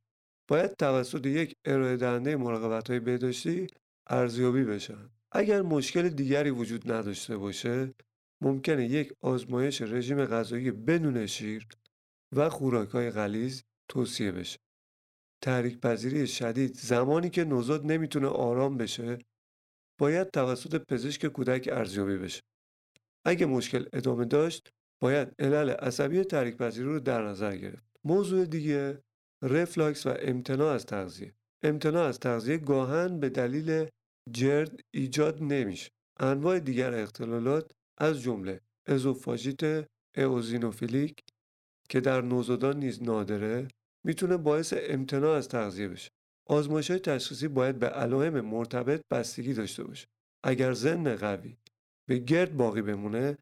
باید 0.47 0.75
توسط 0.75 1.25
یک 1.25 1.55
ارائه 1.65 1.97
دهنده 1.97 2.35
مراقبت 2.35 2.89
های 2.89 2.99
بهداشتی 2.99 3.67
ارزیابی 4.07 4.63
بشن 4.63 5.09
اگر 5.31 5.61
مشکل 5.61 6.09
دیگری 6.09 6.49
وجود 6.49 6.91
نداشته 6.91 7.37
باشه 7.37 7.93
ممکنه 8.41 8.85
یک 8.85 9.13
آزمایش 9.21 9.81
رژیم 9.81 10.25
غذایی 10.25 10.71
بدون 10.71 11.25
شیر 11.25 11.67
و 12.35 12.49
خوراک 12.49 12.89
های 12.89 13.09
غلیظ 13.09 13.61
توصیه 13.89 14.31
بشه 14.31 14.59
تحریک 15.41 15.79
پذیری 15.79 16.27
شدید. 16.27 16.75
زمانی 16.75 17.29
که 17.29 17.43
نوزاد 17.43 17.85
نمی‌تونه 17.85 18.27
آرام 18.27 18.77
بشه 18.77 19.19
باید 19.99 20.31
توسط 20.31 20.83
پزشک 20.89 21.25
کودک 21.25 21.69
ارزیابی 21.71 22.17
بشه. 22.17 22.41
اگه 23.25 23.45
مشکل 23.45 23.85
ادامه 23.93 24.25
داشت 24.25 24.69
باید 25.01 25.35
علل 25.39 25.69
عصبی 25.69 26.23
تحریک 26.23 26.57
پذیری 26.57 26.87
رو 26.87 26.99
در 26.99 27.27
نظر 27.27 27.55
گرفت. 27.55 27.85
موضوع 28.03 28.45
دیگه 28.45 29.01
رفلاکس 29.43 30.05
و 30.05 30.13
امتناع 30.19 30.73
از 30.73 30.85
تغذیه. 30.85 31.33
امتناع 31.63 32.07
از 32.07 32.19
تغذیه 32.19 32.57
گاهن 32.57 33.19
به 33.19 33.29
دلیل 33.29 33.87
جرد 34.31 34.79
ایجاد 34.93 35.43
نمیشه. 35.43 35.89
انواع 36.19 36.59
دیگر 36.59 36.93
اختلالات 36.93 37.71
از 37.97 38.21
جمله 38.21 38.61
ازوفاژیت 38.87 39.87
اوزینوفیلیک 40.17 41.19
که 41.89 42.01
در 42.01 42.21
نوزادان 42.21 42.79
نیز 42.79 43.03
نادره 43.03 43.67
می‌تونه 44.03 44.37
باعث 44.37 44.73
امتناع 44.77 45.37
از 45.37 45.47
تغذیه 45.47 45.87
بشه. 45.87 46.11
آزمایش 46.49 46.91
های 46.91 46.99
تشخیصی 46.99 47.47
باید 47.47 47.79
به 47.79 47.87
علائم 47.87 48.41
مرتبط 48.41 49.01
بستگی 49.11 49.53
داشته 49.53 49.83
باشه. 49.83 50.07
اگر 50.43 50.73
زن 50.73 51.15
قوی 51.15 51.57
به 52.07 52.17
گرد 52.17 52.57
باقی 52.57 52.81
بمونه 52.81 53.37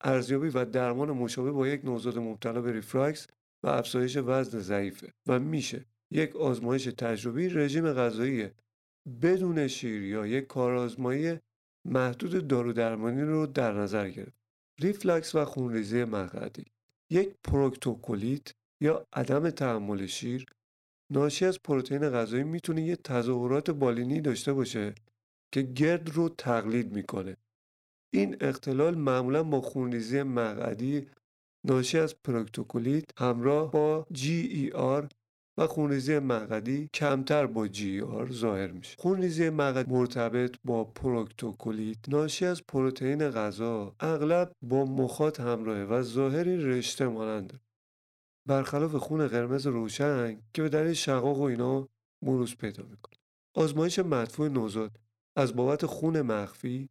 ارزیابی 0.00 0.48
و 0.48 0.64
درمان 0.64 1.10
مشابه 1.10 1.52
با 1.52 1.68
یک 1.68 1.84
نوزاد 1.84 2.18
مبتلا 2.18 2.60
به 2.60 2.72
ریفراکس 2.72 3.26
و 3.62 3.68
افزایش 3.68 4.16
وزن 4.16 4.58
ضعیفه 4.58 5.12
و 5.26 5.38
میشه. 5.40 5.84
یک 6.10 6.36
آزمایش 6.36 6.84
تجربی 6.84 7.48
رژیم 7.48 7.92
غذایی 7.92 8.50
بدون 9.22 9.68
شیر 9.68 10.02
یا 10.02 10.26
یک 10.26 10.46
کارآزمایی 10.46 11.38
محدود 11.84 12.48
دارو 12.48 12.72
درمانی 12.72 13.22
رو 13.22 13.46
در 13.46 13.72
نظر 13.72 14.10
گرفت. 14.10 14.38
ریفلکس 14.80 15.34
و 15.34 15.44
خونریزی 15.44 16.04
مقعدی. 16.04 16.64
یک 17.10 17.34
پروکتوکولیت 17.44 18.54
یا 18.80 19.06
عدم 19.12 19.50
تحمل 19.50 20.06
شیر 20.06 20.46
ناشی 21.12 21.44
از 21.44 21.62
پروتئین 21.62 22.10
غذایی 22.10 22.44
می‌تونه 22.44 22.82
یه 22.82 22.96
تظاهرات 22.96 23.70
بالینی 23.70 24.20
داشته 24.20 24.52
باشه 24.52 24.94
که 25.52 25.62
GERD 25.62 26.10
رو 26.10 26.28
تقلید 26.28 26.92
می‌کنه. 26.92 27.36
این 28.14 28.36
اختلال 28.40 28.94
معمولا 28.94 29.42
با 29.42 29.60
خونریزی 29.60 30.22
مقعدی 30.22 31.06
ناشی 31.66 31.98
از 31.98 32.14
پروکتوکولیت 32.24 33.04
همراه 33.18 33.70
با 33.70 34.06
GER 34.14 35.08
و 35.58 35.66
خونریزی 35.66 36.18
مقدی 36.18 36.88
کمتر 36.94 37.46
با 37.46 37.68
جی 37.68 38.00
آر 38.00 38.32
ظاهر 38.32 38.70
میشه 38.70 38.96
خونریزی 38.98 39.50
مقدی 39.50 39.92
مرتبط 39.92 40.56
با 40.64 40.84
پروکتوکولیت 40.84 42.08
ناشی 42.08 42.46
از 42.46 42.62
پروتئین 42.68 43.30
غذا 43.30 43.94
اغلب 44.00 44.52
با 44.62 44.84
مخاط 44.84 45.40
همراهه 45.40 45.84
و 45.84 46.02
ظاهری 46.02 46.56
رشته 46.56 47.06
مانند 47.06 47.60
برخلاف 48.46 48.94
خون 48.94 49.28
قرمز 49.28 49.66
روشن 49.66 50.42
که 50.54 50.62
به 50.62 50.68
دلیل 50.68 50.92
شقاق 50.92 51.38
و 51.38 51.42
اینا 51.42 51.88
بروز 52.24 52.56
پیدا 52.56 52.82
می‌کنه. 52.82 53.18
آزمایش 53.54 53.98
مدفوع 53.98 54.48
نوزاد 54.48 55.00
از 55.36 55.56
بابت 55.56 55.86
خون 55.86 56.22
مخفی 56.22 56.88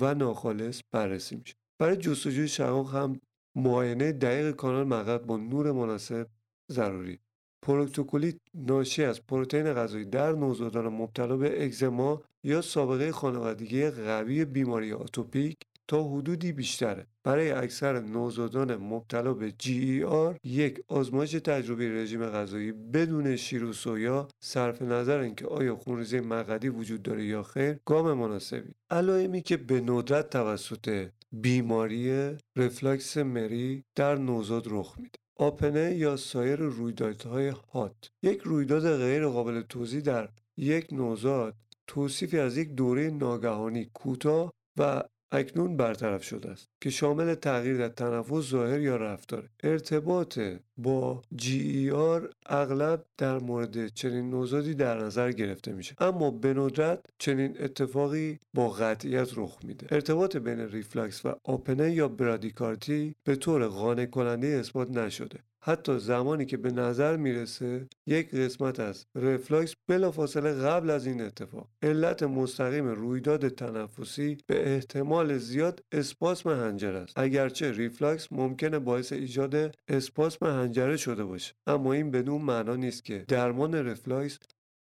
و 0.00 0.14
ناخالص 0.14 0.80
بررسی 0.92 1.36
میشه. 1.36 1.54
برای 1.80 1.96
جستجوی 1.96 2.48
شقاق 2.48 2.94
هم 2.94 3.20
معاینه 3.56 4.12
دقیق 4.12 4.50
کانال 4.50 4.86
مقعد 4.86 5.26
با 5.26 5.36
نور 5.36 5.72
مناسب 5.72 6.28
ضروری. 6.72 7.18
پروکتوکولیت 7.62 8.36
ناشی 8.54 9.04
از 9.04 9.26
پروتئین 9.26 9.74
غذایی 9.74 10.04
در 10.04 10.32
نوزادان 10.32 10.88
مبتلا 10.88 11.36
به 11.36 11.64
اگزما 11.64 12.22
یا 12.44 12.60
سابقه 12.60 13.12
خانوادگی 13.12 13.90
قوی 13.90 14.44
بیماری 14.44 14.92
آتوپیک 14.92 15.56
تا 15.88 16.08
حدودی 16.08 16.52
بیشتره. 16.52 17.06
برای 17.24 17.50
اکثر 17.50 18.00
نوزادان 18.00 18.76
مبتلا 18.76 19.34
به 19.34 19.54
GER 19.62 20.36
یک 20.44 20.84
آزمایش 20.88 21.32
تجربی 21.32 21.88
رژیم 21.88 22.26
غذایی 22.26 22.72
بدون 22.72 23.36
شیر 23.36 23.64
و 23.64 23.72
سویا 23.72 24.28
صرف 24.40 24.82
نظر 24.82 25.18
اینکه 25.18 25.46
آیا 25.46 25.76
خونریزی 25.76 26.20
مقعدی 26.20 26.68
وجود 26.68 27.02
داره 27.02 27.24
یا 27.24 27.42
خیر 27.42 27.78
گام 27.84 28.12
مناسبی. 28.12 28.74
علائمی 28.90 29.42
که 29.42 29.56
به 29.56 29.80
ندرت 29.80 30.30
توسط 30.30 31.08
بیماری 31.32 32.36
رفلاکس 32.56 33.16
مری 33.16 33.84
در 33.94 34.14
نوزاد 34.14 34.64
رخ 34.70 34.98
میده. 34.98 35.18
آپنه 35.36 35.94
یا 35.94 36.16
سایر 36.16 36.56
رویدادهای 36.56 37.48
حاد. 37.48 38.10
یک 38.22 38.40
رویداد 38.40 38.96
غیر 38.96 39.26
قابل 39.26 39.60
توضیح 39.60 40.00
در 40.00 40.28
یک 40.56 40.92
نوزاد 40.92 41.54
توصیفی 41.86 42.38
از 42.38 42.56
یک 42.56 42.68
دوره 42.68 43.10
ناگهانی 43.10 43.84
کوتاه 43.84 44.52
و 44.78 45.02
اکنون 45.34 45.76
برطرف 45.76 46.24
شده 46.24 46.50
است 46.50 46.68
که 46.80 46.90
شامل 46.90 47.34
تغییر 47.34 47.76
در 47.76 47.88
تنفس 47.88 48.50
ظاهر 48.50 48.80
یا 48.80 48.96
رفتار. 48.96 49.48
ارتباط 49.62 50.38
با 50.76 51.22
GER 51.36 52.32
اغلب 52.46 53.04
در 53.18 53.38
مورد 53.38 53.88
چنین 53.88 54.30
نوزادی 54.30 54.74
در 54.74 54.98
نظر 54.98 55.32
گرفته 55.32 55.72
میشه. 55.72 55.94
اما 55.98 56.30
به 56.30 56.54
ندرت 56.54 57.00
چنین 57.18 57.56
اتفاقی 57.60 58.38
با 58.54 58.68
قطعیت 58.68 59.28
رخ 59.36 59.58
میده. 59.64 59.86
ارتباط 59.90 60.36
بین 60.36 60.60
ریفلکس 60.60 61.26
و 61.26 61.34
آپنه 61.44 61.92
یا 61.92 62.08
برادیکارتی 62.08 63.14
به 63.24 63.36
طور 63.36 63.66
قانع 63.66 64.06
کننده 64.06 64.46
اثبات 64.46 64.90
نشده. 64.90 65.38
حتی 65.66 65.98
زمانی 65.98 66.46
که 66.46 66.56
به 66.56 66.70
نظر 66.70 67.16
می‌رسه 67.16 67.88
یک 68.06 68.34
قسمت 68.34 68.80
از 68.80 69.06
رفلاکس 69.14 69.74
بلافاصله 69.88 70.52
قبل 70.52 70.90
از 70.90 71.06
این 71.06 71.20
اتفاق 71.20 71.68
علت 71.82 72.22
مستقیم 72.22 72.86
رویداد 72.88 73.48
تنفسی 73.48 74.36
به 74.46 74.74
احتمال 74.74 75.38
زیاد 75.38 75.80
اسپاسم 75.92 76.50
هنجره 76.50 76.98
است. 76.98 77.18
اگرچه 77.18 77.72
ریفلاکس 77.72 78.32
ممکنه 78.32 78.78
باعث 78.78 79.12
ایجاد 79.12 79.74
اسپاسم 79.88 80.46
هنجره 80.46 80.96
شده 80.96 81.24
باشه 81.24 81.54
اما 81.66 81.92
این 81.92 82.10
بدان 82.10 82.42
معنا 82.42 82.76
نیست 82.76 83.04
که 83.04 83.24
درمان 83.28 83.74
رفلاکس 83.74 84.38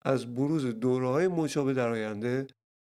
از 0.04 0.34
بروز 0.34 0.66
دوره 0.66 1.08
های 1.08 1.28
مشابه 1.28 1.72
در 1.72 1.88
آینده 1.88 2.46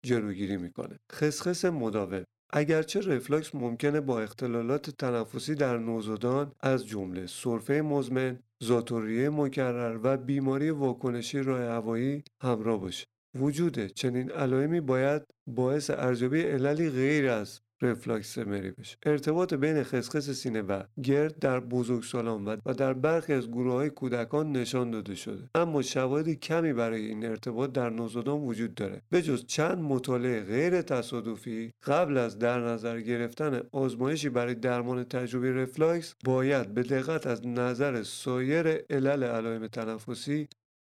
جلوگیری 0.05 0.57
می‌کنه. 0.57 0.99
خس‌خس 1.11 1.65
مداوم 1.65 2.23
اگرچه 2.49 2.99
رفلاکس 2.99 3.55
ممکنه 3.55 4.01
با 4.01 4.21
اختلالات 4.21 4.89
تنفسی 4.89 5.55
در 5.55 5.77
نوزادان 5.77 6.51
از 6.59 6.87
جمله 6.87 7.27
سرفه 7.27 7.73
مزمن، 7.73 8.39
ذات‌الریه 8.59 9.29
مکرر 9.29 9.99
و 10.03 10.17
بیماری 10.17 10.69
واکنشی 10.69 11.39
راه 11.39 11.61
هوایی 11.61 12.23
همراه 12.41 12.81
باشه. 12.81 13.05
وجود 13.35 13.87
چنین 13.87 14.31
علائمی 14.31 14.81
باید 14.81 15.21
باعث 15.47 15.89
ارزیابی 15.89 16.41
عللی 16.41 16.89
غیر 16.89 17.29
از 17.29 17.59
رفلاکس 17.81 18.37
مری 18.37 18.71
بشه. 18.71 18.97
ارتباط 19.05 19.53
بین 19.53 19.83
خسخس 19.83 20.29
سینه 20.29 20.61
و 20.61 20.83
گرد 21.03 21.39
در 21.39 21.59
بزرگسالان 21.59 22.61
و 22.65 22.73
در 22.73 22.93
برخی 22.93 23.33
از 23.33 23.47
گروه 23.47 23.73
های 23.73 23.89
کودکان 23.89 24.51
نشان 24.51 24.91
داده 24.91 25.15
شده. 25.15 25.49
اما 25.55 25.81
شواهد 25.81 26.29
کمی 26.29 26.73
برای 26.73 27.05
این 27.05 27.25
ارتباط 27.25 27.71
در 27.71 27.89
نوزادان 27.89 28.41
وجود 28.41 28.75
داره. 28.75 29.01
جز 29.11 29.45
چند 29.45 29.77
مطالعه 29.77 30.43
غیر 30.43 30.81
تصادفی 30.81 31.71
قبل 31.83 32.17
از 32.17 32.39
در 32.39 32.59
نظر 32.59 33.01
گرفتن 33.01 33.61
آزمایشی 33.71 34.29
برای 34.29 34.55
درمان 34.55 35.03
تجربه 35.03 35.51
رفلاکس 35.51 36.15
باید 36.25 36.73
به 36.73 36.83
دقت 36.83 37.27
از 37.27 37.47
نظر 37.47 38.03
سایر 38.03 38.67
علل 38.89 39.23
علائم 39.23 39.67
تنفسی 39.67 40.47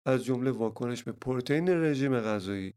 از 0.06 0.24
جمله 0.24 0.50
واکنش 0.50 1.02
به 1.02 1.12
پروتئین 1.12 1.68
رژیم 1.68 2.20
غذایی 2.20 2.74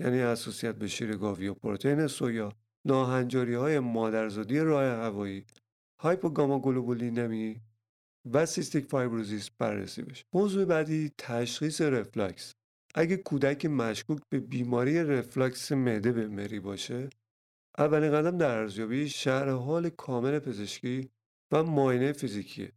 یعنی 0.00 0.20
حساسیت 0.20 0.74
به 0.74 0.88
شیر 0.88 1.16
گاوی 1.16 1.48
و 1.48 1.54
پروتئین 1.54 2.06
سویا 2.06 2.52
ناهنجاری 2.86 3.54
های 3.54 3.78
مادرزادی 3.80 4.58
راه 4.58 4.84
هوایی 4.84 5.44
هایپوگاماگلوبولینمی 6.00 7.60
و 8.32 8.46
cystic 8.46 8.86
fibrosis 8.86 9.50
بررسی 9.58 10.02
بشه. 10.02 10.24
موضوع 10.32 10.64
بعدی 10.64 11.12
تشخیص 11.18 11.80
رفلکس 11.80 12.54
اگه 12.94 13.16
کودک 13.16 13.66
مشکوک 13.66 14.22
به 14.30 14.40
بیماری 14.40 15.04
رفلکس 15.04 15.72
معده 15.72 16.12
به 16.12 16.28
مری 16.28 16.60
باشه 16.60 17.10
اولین 17.78 18.12
قدم 18.12 18.38
در 18.38 18.58
ارزیابی 18.58 19.08
شرح 19.08 19.48
حال 19.48 19.88
کامل 19.88 20.38
پزشکی 20.38 21.10
و 21.52 21.62
معاینه 21.62 22.12
فیزیکیه. 22.12 22.72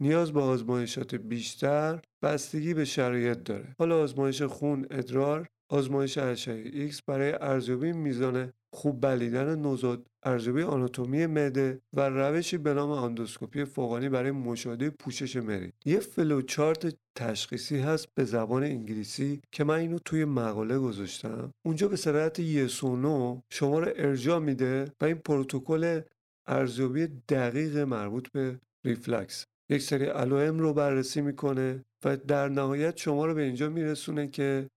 نیاز 0.00 0.32
به 0.32 0.40
آزمایشات 0.40 1.14
بیشتر 1.14 2.00
بستگی 2.22 2.74
به 2.74 2.84
شرایط 2.84 3.38
داره. 3.38 3.74
حالا 3.78 4.02
آزمایش 4.02 4.42
خون 4.42 4.86
ادرار 4.90 5.48
آزمایش 5.70 6.18
اشعه 6.18 6.70
ایکس 6.72 7.02
برای 7.02 7.32
ارزیابی 7.32 7.92
میزان 7.92 8.52
خوب 8.74 9.00
بلعیدن 9.00 9.58
نوزاد 9.58 10.06
ارزیابی 10.22 10.62
آناتومی 10.62 11.26
معده 11.26 11.80
و 11.92 12.00
روشی 12.00 12.58
به 12.58 12.74
نام 12.74 12.90
آندوسکوپی 12.90 13.64
فوقانی 13.64 14.08
برای 14.08 14.30
مشاهده 14.30 14.90
پوشش 14.90 15.36
مری 15.36 15.72
یه 15.84 16.00
فلوچارت 16.00 16.96
تشخیصی 17.14 17.78
هست 17.78 18.08
به 18.14 18.24
زبان 18.24 18.62
انگلیسی 18.62 19.40
که 19.52 19.64
من 19.64 19.78
اینو 19.78 19.98
توی 19.98 20.24
مقاله 20.24 20.78
گذاشتم. 20.78 21.50
اونجا 21.66 21.88
به 21.88 21.96
صورت 21.96 22.38
yes 22.38 22.84
و 22.84 22.96
no 22.96 23.40
شما 23.50 23.78
رو 23.78 23.92
ارجاع 23.96 24.38
میده 24.38 24.92
و 25.00 25.04
این 25.04 25.14
پروتکل 25.18 26.00
ارزیابی 26.46 27.06
دقیق 27.06 27.76
مربوط 27.76 28.28
به 28.32 28.60
ریفلکس. 28.84 29.44
یک 29.70 29.82
سری 29.82 30.04
علائم 30.04 30.58
رو 30.58 30.74
بررسی 30.74 31.20
می‌کنه 31.20 31.84
و 32.04 32.16
در 32.16 32.48
نهایت 32.48 32.96
شما 32.96 33.26
رو 33.26 33.34
به 33.34 33.42
اینجا 33.42 33.68
میرسونه 33.68 34.28
که 34.28 34.68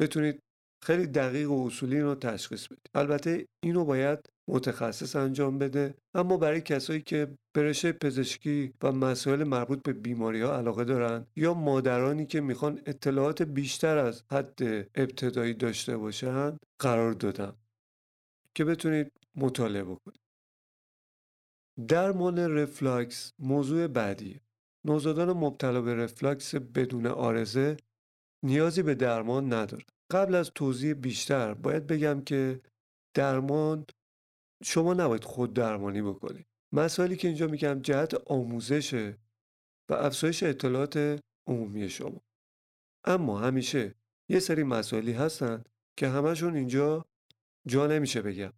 بتونید 0.00 0.40
خیلی 0.82 1.06
دقیق 1.06 1.50
و 1.50 1.66
اصولی 1.66 2.00
رو 2.00 2.14
تشخیص 2.14 2.66
بدید 2.66 2.90
البته 2.94 3.46
اینو 3.64 3.84
باید 3.84 4.18
متخصص 4.48 5.16
انجام 5.16 5.58
بده 5.58 5.94
اما 6.14 6.36
برای 6.36 6.60
کسایی 6.60 7.02
که 7.02 7.38
به 7.52 7.62
رشته 7.62 7.92
پزشکی 7.92 8.72
و 8.82 8.92
مسائل 8.92 9.44
مربوط 9.44 9.82
به 9.82 9.92
بیماری 9.92 10.40
ها 10.40 10.56
علاقه 10.56 10.84
دارن 10.84 11.26
یا 11.36 11.54
مادرانی 11.54 12.26
که 12.26 12.40
می‌خوان 12.40 12.80
اطلاعات 12.86 13.42
بیشتر 13.42 13.98
از 13.98 14.22
حد 14.30 14.62
ابتدایی 14.94 15.54
داشته 15.54 15.96
باشن 15.96 16.56
قرار 16.78 17.12
دادم 17.12 17.56
که 18.54 18.64
بتونید 18.64 19.12
مطالعه 19.36 19.84
بکنید. 19.84 20.20
درمان 21.88 22.38
رفلاکس 22.38 23.32
موضوع 23.38 23.86
بعدی. 23.86 24.40
نوزادان 24.84 25.32
مبتلا 25.32 25.80
به 25.80 25.94
رفلاکس 25.94 26.54
بدون 26.54 27.06
آرزه 27.06 27.76
نیازی 28.42 28.82
به 28.82 28.94
درمان 28.94 29.52
نداره 29.52 29.84
قبل 30.10 30.34
از 30.34 30.50
توضیح 30.54 30.94
بیشتر 30.94 31.54
باید 31.54 31.86
بگم 31.86 32.20
که 32.20 32.60
درمان 33.14 33.86
شما 34.64 34.94
نباید 34.94 35.24
خود 35.24 35.54
درمانی 35.54 36.02
بکنید 36.02 36.46
مسائلی 36.72 37.16
که 37.16 37.28
اینجا 37.28 37.46
میگم 37.46 37.80
جهت 37.82 38.14
آموزش 38.14 39.14
و 39.90 39.94
افزایش 39.94 40.42
اطلاعات 40.42 41.20
عمومی 41.46 41.88
شما. 41.88 42.20
اما 43.04 43.38
همیشه 43.38 43.94
یه 44.28 44.40
سری 44.40 44.62
مسائلی 44.62 45.12
هستن 45.12 45.64
که 45.98 46.08
همشون 46.08 46.56
اینجا 46.56 47.04
جا 47.66 47.86
نمیشه 47.86 48.22
بگم. 48.22 48.52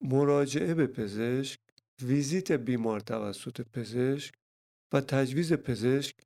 مراجعه 0.00 0.74
به 0.74 0.86
پزشک 0.86 1.60
ویزیت 2.02 2.52
بیمار 2.52 3.00
توسط 3.00 3.60
پزشک 3.60 4.34
و 4.92 5.00
تجویز 5.00 5.52
پزشک 5.52 6.16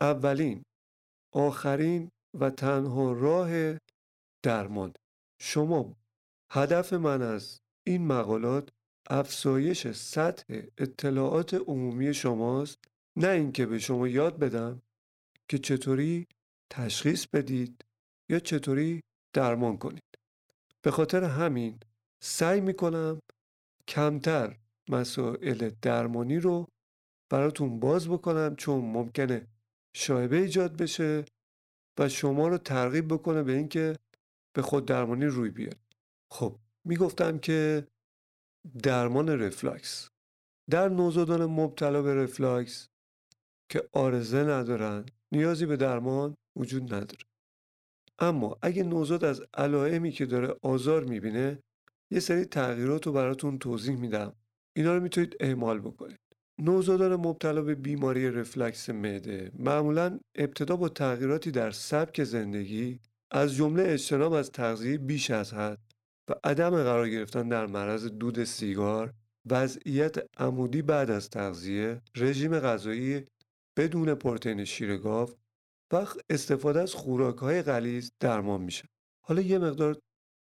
اولین 0.00 0.62
آخرین 1.34 2.10
و 2.40 2.50
تنها 2.50 3.12
راه 3.12 3.78
درمان 4.42 4.92
شما 5.40 5.96
هدف 6.50 6.92
من 6.92 7.22
از 7.22 7.60
این 7.86 8.06
مقالات 8.06 8.68
افزایش 9.10 9.88
سطح 9.88 10.62
اطلاعات 10.78 11.54
عمومی 11.54 12.14
شماست 12.14 12.78
نه 13.16 13.28
اینکه 13.28 13.66
به 13.66 13.78
شما 13.78 14.08
یاد 14.08 14.38
بدم 14.38 14.82
که 15.48 15.58
چطوری 15.58 16.26
تشخیص 16.72 17.26
بدید 17.26 17.84
یا 18.30 18.38
چطوری 18.38 19.00
درمان 19.34 19.78
کنید. 19.78 20.02
به 20.82 20.90
خاطر 20.90 21.24
همین 21.24 21.80
سعی 22.22 22.60
می‌کنم 22.60 23.20
کمتر 23.88 24.56
مسائل 24.88 25.70
درمانی 25.82 26.38
رو 26.38 26.66
براتون 27.30 27.80
باز 27.80 28.08
بکنم 28.08 28.56
چون 28.56 28.84
ممکنه 28.84 29.46
شایبه 29.96 30.36
ایجاد 30.36 30.76
بشه 30.76 31.24
و 31.98 32.08
شما 32.08 32.48
رو 32.48 32.58
ترغیب 32.58 33.08
بکنه 33.08 33.42
به 33.42 33.52
اینکه 33.52 33.96
به 34.58 34.62
خود 34.62 34.84
درمانی 34.84 35.26
روی 35.26 35.50
بیاد 35.50 35.78
خب 36.32 36.56
می‌گفتم 36.84 37.38
که 37.38 37.86
درمان 38.82 39.28
رفلاکس. 39.28 40.08
در 40.70 40.88
نوزادان 40.88 41.44
مبتلا 41.44 42.02
به 42.02 42.14
رفلاکس 42.14 42.88
که 43.68 43.88
آرزه 43.92 44.38
ندارن 44.38 45.06
نیازی 45.32 45.66
به 45.66 45.76
درمان 45.76 46.34
وجود 46.56 46.94
نداره. 46.94 47.24
اما 48.18 48.58
اگه 48.62 48.82
نوزاد 48.82 49.24
از 49.24 49.42
علائمی 49.54 50.12
که 50.12 50.26
داره 50.26 50.54
آزار 50.62 51.04
می‌بینه 51.04 51.62
یه 52.10 52.20
سری 52.20 52.44
تغییرات 52.44 53.06
رو 53.06 53.12
براتون 53.12 53.58
توضیح 53.58 53.96
میدم. 53.96 54.32
اینا 54.76 54.94
رو 54.94 55.02
می‌تونید 55.02 55.36
اعمال 55.40 55.80
بکنید. 55.80 56.20
نوزادان 56.60 57.16
مبتلا 57.16 57.62
به 57.62 57.74
بیماری 57.74 58.30
رفلکس 58.30 58.90
معده 58.90 59.52
معمولا 59.58 60.20
ابتدا 60.34 60.76
با 60.76 60.88
تغییراتی 60.88 61.50
در 61.50 61.70
سبک 61.70 62.24
زندگی 62.24 63.00
از 63.30 63.54
جمله 63.54 63.82
اجتناب 63.86 64.32
از 64.32 64.50
تغذیه 64.50 64.98
بیش 64.98 65.30
از 65.30 65.54
حد 65.54 65.78
و 66.28 66.34
عدم 66.44 66.70
قرار 66.70 67.08
گرفتن 67.08 67.48
در 67.48 67.66
معرض 67.66 68.06
دود 68.06 68.44
سیگار 68.44 69.14
وضعیت 69.50 70.16
عمودی 70.40 70.82
بعد 70.82 71.10
از 71.10 71.30
تغذیه 71.30 72.02
رژیم 72.16 72.58
غذایی 72.58 73.26
بدون 73.76 74.14
پروتئین 74.14 74.64
شیر 74.64 74.96
گاو 74.96 75.30
و 75.92 76.06
استفاده 76.30 76.80
از 76.80 76.94
خوراک 76.94 77.36
های 77.36 77.62
غلیظ 77.62 78.10
درمان 78.20 78.60
میشه. 78.60 78.88
حالا 79.24 79.42
یه 79.42 79.58
مقدار 79.58 79.98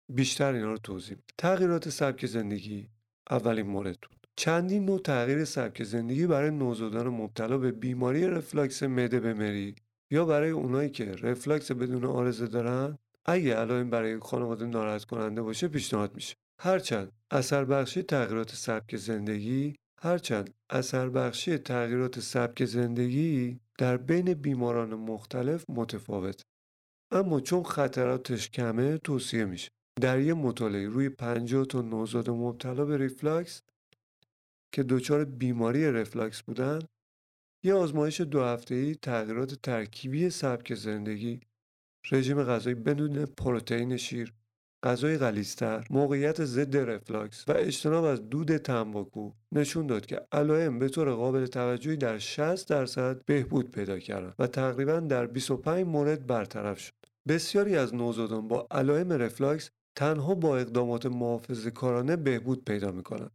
بیشتر 0.09 0.53
اینا 0.53 0.71
رو 0.71 0.77
توضیح 0.77 1.17
تغییرات 1.38 1.89
سبک 1.89 2.25
زندگی 2.25 2.89
اولین 3.29 3.67
مورد. 3.67 3.97
بود 4.01 4.27
چندین 4.35 4.85
نوع 4.85 4.99
تغییر 4.99 5.45
سبک 5.45 5.83
زندگی 5.83 6.27
برای 6.27 6.51
نوزادان 6.51 7.07
مبتلا 7.07 7.57
به 7.57 7.71
بیماری 7.71 8.27
رفلاکس 8.27 8.83
معده 8.83 9.19
بمری 9.19 9.75
یا 10.15 10.25
برای 10.25 10.49
اونایی 10.49 10.89
که 10.89 11.06
رفلاکس 11.06 11.71
بدون 11.71 12.06
آرزه 12.06 12.47
دارن 12.47 12.97
اگه 13.25 13.56
علائم 13.56 13.89
برای 13.89 14.19
خانواده 14.19 14.65
ناراحت 14.65 15.06
کننده 15.06 15.41
باشه 15.41 15.67
پیشنهاد 15.67 16.15
میشه. 16.15 16.36
هرچند 16.60 17.12
اثر 17.32 17.65
بخشی 17.65 18.01
تغییرات 18.04 18.51
سبک 18.56 18.95
زندگی 18.95 19.75
هرچند 20.01 20.54
اثر 20.69 21.10
بخشی 21.10 21.58
تغییرات 21.58 22.19
سبک 22.19 22.65
زندگی 22.65 23.60
در 23.78 23.97
بین 23.97 24.34
بیماران 24.34 24.93
مختلف 24.93 25.65
متفاوت. 25.69 26.41
اما 27.12 27.39
چون 27.39 27.63
خطراتش 27.63 28.49
کمه 28.49 28.97
توصیه 28.97 29.45
میشه. 29.45 29.69
در 30.01 30.19
یه 30.19 30.34
مطالعه 30.34 30.88
روی 30.88 31.10
50 31.10 31.65
تا 31.65 31.82
نوزاد 31.82 32.30
مبتلا 32.30 32.86
به 32.86 32.97
ریفلاکس 32.97 33.62
که 34.71 34.84
دچار 34.84 35.25
بیماری 35.25 35.91
رفلاکس 35.91 36.41
بودن 36.41 36.80
یه 37.65 37.73
آزمایش 37.73 38.21
دو 38.21 38.43
هفته‌ای 38.43 38.95
تغییرات 38.95 39.54
ترکیبی 39.54 40.30
سبک 40.30 40.75
زندگی. 40.75 41.39
رژیم 42.12 42.43
غذایی 42.43 42.75
بدون 42.75 43.25
پروتئین 43.25 43.97
شیر 43.97 44.34
غذای 44.84 45.17
غلیظتر 45.17 45.88
موقعیت 45.89 46.45
ضد 46.45 46.78
رفلاکس 46.78 47.45
و 47.47 47.51
اجتناب 47.51 48.04
از 48.04 48.30
دود 48.30 48.58
تنباکو 48.58 49.32
نشون 49.51 49.88
داد 49.88 50.06
که 50.06 50.21
علائم 50.32 50.80
به 50.80 50.89
طور 50.89 51.13
قابل 51.13 51.45
توجهی 51.45 51.97
در 51.97 52.17
60 52.17 52.69
درصد 52.69 53.25
بهبود 53.25 53.71
پیدا 53.71 53.99
کردند 53.99 54.36
و 54.39 54.47
تقریبا 54.47 54.99
در 54.99 55.25
25 55.25 55.86
مورد 55.86 56.28
برطرف 56.28 56.80
شد. 56.80 56.93
بسیاری 57.28 57.75
از 57.75 57.95
نوزادان 57.95 58.47
با 58.47 58.67
علائم 58.71 59.13
رفلاکس 59.13 59.69
تنها 59.95 60.36
با 60.36 60.58
اقدامات 60.58 61.06
محافظه 61.06 61.71
کارانه 61.71 62.15
بهبود 62.15 62.65
پیدا 62.65 62.91
می‌کنند. 62.91 63.32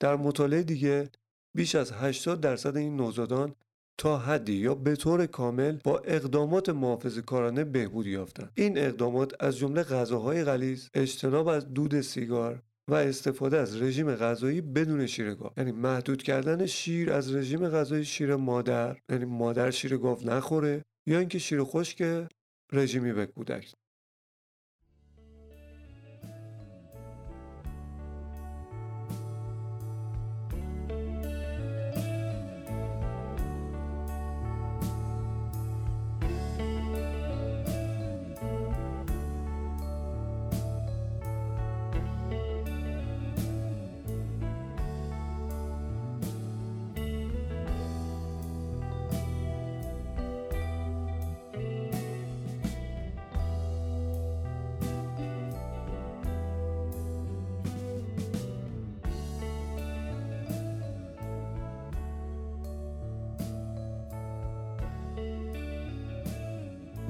در 0.00 0.16
مطالعه 0.16 0.62
دیگه 0.62 1.10
بیش 1.56 1.74
از 1.74 1.92
80 1.92 2.40
درصد 2.40 2.76
این 2.76 2.96
نوزادان 2.96 3.54
تا 3.98 4.18
حدی 4.18 4.52
یا 4.52 4.74
به 4.74 4.96
طور 4.96 5.26
کامل 5.26 5.78
با 5.84 5.98
اقدامات 5.98 6.68
محافظ 6.68 7.18
کارانه 7.18 7.64
بهبود 7.64 8.06
یافتند. 8.06 8.52
این 8.54 8.78
اقدامات 8.78 9.32
از 9.40 9.56
جمله 9.56 9.82
غذاهای 9.82 10.44
غلیظ 10.44 10.88
اجتناب 10.94 11.48
از 11.48 11.74
دود 11.74 12.00
سیگار 12.00 12.62
و 12.90 12.94
استفاده 12.94 13.58
از 13.58 13.82
رژیم 13.82 14.14
غذایی 14.14 14.60
بدون 14.60 15.06
شیر 15.06 15.34
گاو 15.34 15.50
یعنی 15.56 15.72
محدود 15.72 16.22
کردن 16.22 16.66
شیر 16.66 17.12
از 17.12 17.34
رژیم 17.34 17.68
غذایی 17.68 18.04
شیر 18.04 18.36
مادر 18.36 18.96
یعنی 19.10 19.24
مادر 19.24 19.70
شیر 19.70 19.96
گاو 19.96 20.18
نخوره 20.24 20.82
یا 21.06 21.18
اینکه 21.18 21.38
شیر 21.38 21.64
خشک 21.64 22.26
رژیمی 22.72 23.12
به 23.12 23.26
کودک. 23.26 23.72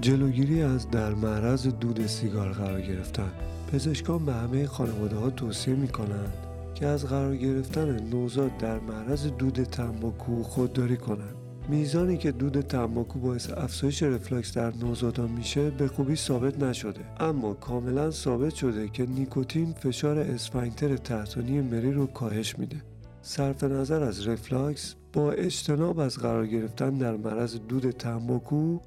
جلوگیری 0.06 0.62
از 0.62 0.90
در 0.90 1.14
معرض 1.14 1.66
دود 1.66 2.06
سیگار 2.06 2.52
قرار 2.52 2.80
گرفتن. 2.80 3.30
پزشکان 3.72 4.24
به 4.24 4.32
همه 4.32 4.66
خانواده 4.66 5.16
ها 5.16 5.30
توصیه 5.30 5.74
می 5.74 5.88
کنند 5.88 6.32
که 6.74 6.86
از 6.86 7.06
قرار 7.06 7.36
گرفتن 7.36 8.08
نوزاد 8.08 8.56
در 8.56 8.78
معرض 8.78 9.26
دود 9.26 9.62
تنباکو 9.62 10.42
خودداری 10.42 10.96
کنند. 10.96 11.34
میزانی 11.68 12.16
که 12.16 12.32
دود 12.32 12.60
تنباکو 12.60 13.18
باعث 13.18 13.50
افزایش 13.50 14.02
رفلکس 14.02 14.52
در 14.52 14.72
نوزادان 14.76 15.30
میشه 15.30 15.70
به 15.70 15.88
خوبی 15.88 16.16
ثابت 16.16 16.62
نشده. 16.62 17.00
اما 17.20 17.54
کاملا 17.54 18.10
ثابت 18.10 18.54
شده 18.54 18.88
که 18.88 19.06
نیکوتین 19.06 19.72
فشار 19.72 20.18
اسفنکتر 20.18 20.96
تحتانی 20.96 21.60
مری 21.60 21.92
رو 21.92 22.06
کاهش 22.06 22.58
میده. 22.58 22.82
صرف 23.22 23.64
نظر 23.64 24.02
از 24.02 24.28
رفلاکس 24.28 24.94
با 25.12 25.32
اجتناب 25.32 25.98
از 25.98 26.18
قرار 26.18 26.46
گرفتن 26.46 26.90
در 26.90 27.16
معرض 27.16 27.56
دود 27.68 27.90
تنباکو 27.90 28.78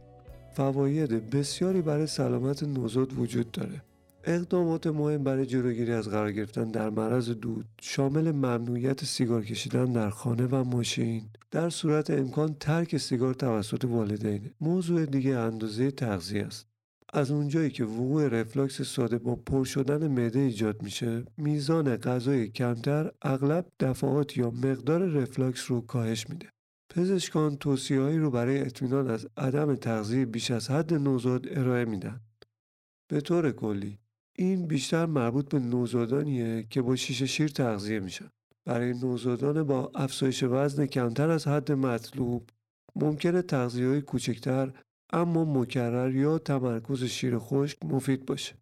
فواید 0.60 1.30
بسیاری 1.30 1.82
برای 1.82 2.08
سلامت 2.08 2.64
نوزاد 2.64 3.20
وجود 3.20 3.52
داره. 3.52 3.82
اقدامات 4.24 4.88
مهم 4.88 5.24
برای 5.24 5.46
جلوگیری 5.46 5.92
از 5.92 6.10
قرار 6.10 6.32
گرفتن 6.32 6.72
در 6.72 6.90
معرض 6.90 7.30
دود 7.30 7.66
شامل 7.82 8.32
ممنوعیت 8.32 9.06
سیگار 9.06 9.46
کشیدن 9.46 9.86
در 9.86 10.10
خانه 10.10 10.46
و 10.46 10.64
ماشین. 10.64 11.30
در 11.52 11.70
صورت 11.70 12.10
امکان 12.10 12.56
ترک 12.60 12.98
سیگار 12.98 13.34
توسط 13.34 13.86
والدین. 13.86 14.52
موضوع 14.62 15.06
دیگه 15.06 15.38
اندازه 15.38 15.92
تغذیه 15.92 16.46
است. 16.46 16.68
از 17.14 17.32
اونجایی 17.32 17.70
که 17.70 17.84
وقوع 17.84 18.28
رفلاکس 18.28 18.82
ساده 18.82 19.18
با 19.18 19.36
پر 19.36 19.64
شدن 19.64 20.08
معده 20.08 20.40
ایجاد 20.40 20.82
میشه 20.84 21.24
میزان 21.38 21.96
غذای 21.96 22.48
کمتر 22.48 23.12
اغلب 23.22 23.66
دفعات 23.80 24.38
یا 24.38 24.52
مقدار 24.52 25.06
رفلاکس 25.06 25.72
رو 25.72 25.82
کاهش 25.82 26.30
میده. 26.30 26.50
پزشکان 26.90 27.58
توصیههایی 27.58 28.18
رو 28.18 28.32
برای 28.32 28.60
اطمینان 28.60 29.10
از 29.10 29.28
عدم 29.38 29.76
تغذیه 29.76 30.26
بیش 30.26 30.52
از 30.52 30.72
حد 30.72 30.94
نوزاد 30.94 31.48
ارائه 31.50 31.86
میدن. 31.86 32.22
به 33.08 33.22
طور 33.22 33.52
کلی 33.52 34.00
این 34.38 34.68
بیشتر 34.68 35.06
مربوط 35.06 35.50
به 35.50 35.60
نوزادانیه 35.60 36.68
که 36.70 36.82
با 36.82 36.96
شیشه 36.96 37.26
شیر 37.26 37.48
تغذیه 37.48 38.00
میشن. 38.00 38.30
برای 38.66 38.94
نوزادان 38.94 39.64
با 39.64 39.92
افزایش 39.96 40.44
وزن 40.44 40.86
کمتر 40.86 41.30
از 41.30 41.48
حد 41.48 41.72
مطلوب 41.72 42.50
ممکنه 42.96 43.42
تغذیه 43.42 43.88
های 43.88 44.02
کوچکتر 44.02 44.74
اما 45.14 45.46
مکرر 45.46 46.16
یا 46.16 46.40
تمرکز 46.40 47.04
شیر 47.04 47.38
خشک 47.38 47.86
مفید 47.86 48.26
باشه. 48.26 48.56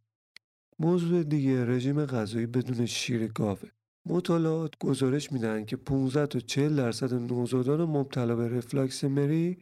موضوع 0.80 1.24
دیگه 1.24 1.66
رژیم 1.66 2.06
غذایی 2.06 2.46
بدون 2.46 2.86
شیر 2.86 3.28
گاوه. 3.28 3.70
مطالعات 4.10 4.74
گزارش 4.80 5.32
میدن 5.32 5.66
که 5.66 5.76
15 5.76 6.26
تا 6.26 6.40
40 6.40 6.76
درصد 6.76 7.14
نوزادان 7.14 7.82
مبتلا 7.82 8.36
به 8.36 8.48
رفلاکس 8.50 9.04
مری 9.04 9.58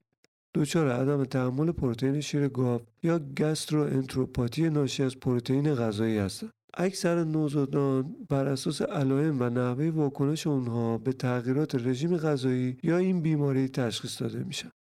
دچار 0.56 0.92
عدم 0.92 1.24
تحمل 1.24 1.72
پروتئین 1.72 2.22
شیر 2.22 2.48
گاو 2.48 2.82
یا 3.04 3.20
گسترو 3.20 3.82
انتروپاتی 3.82 4.70
ناشی 4.70 5.04
از 5.04 5.20
پروتئین 5.20 5.76
غذایی 5.76 6.18
هستند. 6.18 6.50
اکثر 6.74 7.24
نوزادان 7.24 8.16
بر 8.30 8.48
اساس 8.48 8.82
علائم 8.82 9.42
و 9.42 9.50
نحوه 9.50 9.90
واکنش 9.90 10.48
اونها 10.48 10.98
به 10.98 11.14
تغییرات 11.14 11.76
رژیم 11.76 12.18
غذایی 12.18 12.78
یا 12.84 12.98
این 12.98 13.22
بیماری 13.22 13.68
تشخیص 13.68 14.22
داده 14.22 14.44
میشن. 14.44 14.72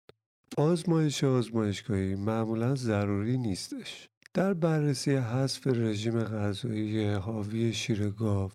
آزمایش 0.57 1.23
آزمایشگاهی 1.23 2.15
معمولا 2.15 2.75
ضروری 2.75 3.37
نیستش. 3.37 4.09
در 4.33 4.53
بررسی 4.53 5.15
حذف 5.15 5.67
رژیم 5.67 6.19
غذایی 6.19 7.05
حاوی 7.05 7.73
شیر 7.73 8.09
گاو 8.09 8.51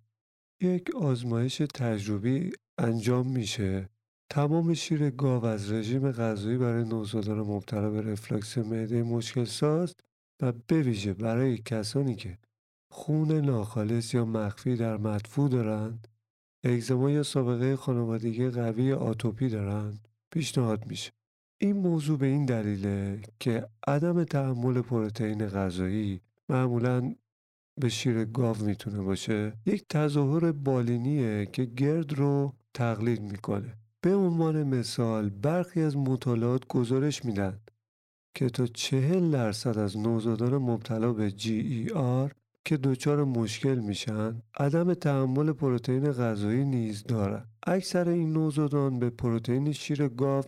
یک 0.63 0.97
آزمایش 0.97 1.57
تجربی 1.57 2.53
انجام 2.79 3.27
میشه. 3.27 3.89
تمام 4.31 4.75
شیر 4.75 5.11
گاو 5.11 5.45
از 5.45 5.73
رژیم 5.73 6.13
غذایی 6.13 6.59
برای 6.59 6.85
نوزادان 6.85 7.39
مبتلا 7.39 7.91
به 7.91 8.03
رفلاکس 8.03 8.59
معده 8.59 9.03
مشکل 9.03 9.45
ساز 9.45 9.95
و 10.43 10.53
بویژه 10.69 11.15
برای 11.15 11.59
کسانی 11.59 12.15
که 12.15 12.39
خون 12.91 13.33
ناخالص 13.33 14.15
یا 14.15 14.25
مخفی 14.25 14.77
در 14.77 14.97
مدفوع 14.97 15.49
دارند 15.49 16.09
اگزما 16.65 17.11
یا 17.11 17.23
سابقه 17.23 17.77
خانوادگی 17.77 18.49
قوی 18.49 18.93
آتوپی 18.93 19.49
دارند 19.49 20.09
پیشنهاد 20.33 20.87
میشه. 20.87 21.11
این 21.59 21.77
موضوع 21.77 22.19
به 22.19 22.27
این 22.27 22.45
دلیله 22.45 23.23
که 23.39 23.69
عدم 23.87 24.25
تحمل 24.25 24.81
پروتئین 24.81 25.47
غذایی 25.47 26.21
معمولا 26.49 27.15
به 27.81 27.89
شیر 27.89 28.25
گاو 28.25 28.57
می‌تونه 28.65 29.01
باشه. 29.03 29.53
یک 29.67 29.85
تظاهر 29.89 30.53
بالینیه 30.53 31.47
که 31.53 31.65
گرد 31.65 32.13
رو 32.13 32.53
تقلید 32.75 33.23
می‌کنه. 33.23 33.75
به 34.03 34.15
عنوان 34.15 34.63
مثال 34.63 35.29
برخی 35.31 35.83
از 35.83 35.97
مطالعات 35.97 36.67
گزارش 36.69 37.25
میدن 37.25 37.61
که 38.35 38.49
تا 38.49 38.67
چهل 38.67 39.31
درصد 39.31 39.79
از 39.79 39.99
نوزادان 39.99 40.55
مبتلا 40.55 41.13
به 41.13 41.31
GER 41.31 42.35
که 42.65 42.77
دچار 42.77 43.25
مشکل 43.25 43.75
میشن 43.75 44.43
عدم 44.59 44.95
تحمل 44.95 45.53
پروتئین 45.53 46.13
غذایی 46.13 46.65
نیز 46.65 47.05
دارند 47.05 47.49
اکثر 47.67 48.09
این 48.09 48.33
نوزادان 48.33 48.99
به 48.99 49.11
پروتئین 49.11 49.73
شیر 49.73 50.09
گاو 50.09 50.45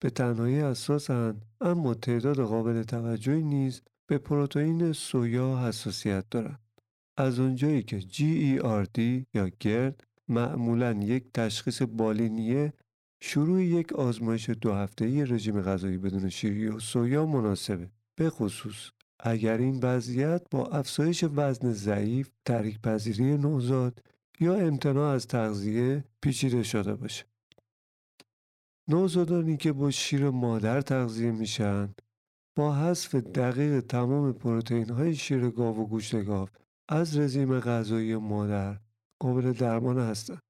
به 0.00 0.10
تنهایی 0.10 0.60
اساسند 0.60 1.46
اما 1.60 1.94
تعداد 1.94 2.40
قابل 2.40 2.82
توجهی 2.82 3.42
نیز 3.42 3.82
به 4.06 4.18
پروتئین 4.18 4.92
سویا 4.92 5.58
حساسیت 5.58 6.24
دارند 6.30 6.58
از 7.20 7.38
اونجایی 7.40 7.82
که 7.82 8.00
GERD 8.00 9.24
یا 9.34 9.48
گرد 9.60 10.04
معمولا 10.28 10.92
یک 10.92 11.24
تشخیص 11.34 11.82
بالینیه 11.82 12.72
شروع 13.22 13.62
یک 13.62 13.92
آزمایش 13.92 14.50
دو 14.50 14.72
هفته 14.72 15.24
رژیم 15.24 15.62
غذایی 15.62 15.98
بدون 15.98 16.28
شیری 16.28 16.68
و 16.68 16.78
سویا 16.78 17.26
مناسبه 17.26 17.90
به 18.18 18.30
خصوص 18.30 18.90
اگر 19.20 19.58
این 19.58 19.80
وضعیت 19.82 20.42
با 20.50 20.66
افزایش 20.66 21.24
وزن 21.34 21.72
ضعیف، 21.72 22.30
تحریک 22.44 22.80
پذیری 22.80 23.38
نوزاد 23.38 24.02
یا 24.40 24.54
امتناع 24.54 25.14
از 25.14 25.26
تغذیه 25.26 26.04
پیچیده 26.22 26.62
شده 26.62 26.94
باشه. 26.94 27.24
نوزادانی 28.88 29.56
که 29.56 29.72
با 29.72 29.90
شیر 29.90 30.30
مادر 30.30 30.80
تغذیه 30.80 31.30
میشن 31.30 31.94
با 32.56 32.74
حذف 32.74 33.14
دقیق 33.14 33.80
تمام 33.80 34.32
پروتئین 34.32 34.90
های 34.90 35.14
شیر 35.14 35.50
گاو 35.50 35.80
و 35.80 35.86
گوشت 35.86 36.24
گاو 36.24 36.48
از 36.92 37.18
رژیم 37.18 37.60
غذایی 37.60 38.16
مادر 38.16 38.78
قابل 39.20 39.52
درمان 39.52 39.98
هستند. 39.98 40.42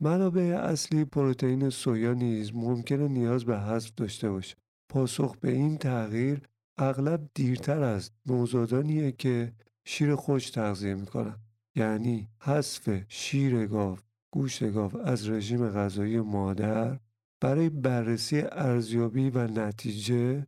منابع 0.00 0.42
اصلی 0.42 1.04
پروتئین 1.04 1.70
سویا 1.70 2.12
نیز 2.12 2.54
ممکنه 2.54 3.08
نیاز 3.08 3.44
به 3.44 3.58
حذف 3.58 3.90
داشته 3.96 4.30
باشه. 4.30 4.56
پاسخ 4.88 5.36
به 5.36 5.50
این 5.52 5.78
تغییر 5.78 6.42
اغلب 6.78 7.28
دیرتر 7.34 7.82
از 7.82 8.10
نوزادانیه 8.26 9.12
که 9.12 9.52
شیر 9.84 10.14
خوش 10.14 10.50
تغذیه 10.50 10.94
می‌کنن 10.94 11.36
یعنی 11.74 12.28
حذف 12.40 13.02
شیر 13.08 13.66
گاو 13.66 13.98
گوشت 14.30 14.72
گاو 14.72 14.96
از 14.96 15.28
رژیم 15.28 15.68
غذایی 15.68 16.20
مادر 16.20 16.98
برای 17.40 17.68
بررسی 17.68 18.40
ارزیابی 18.52 19.30
و 19.30 19.46
نتیجه 19.46 20.46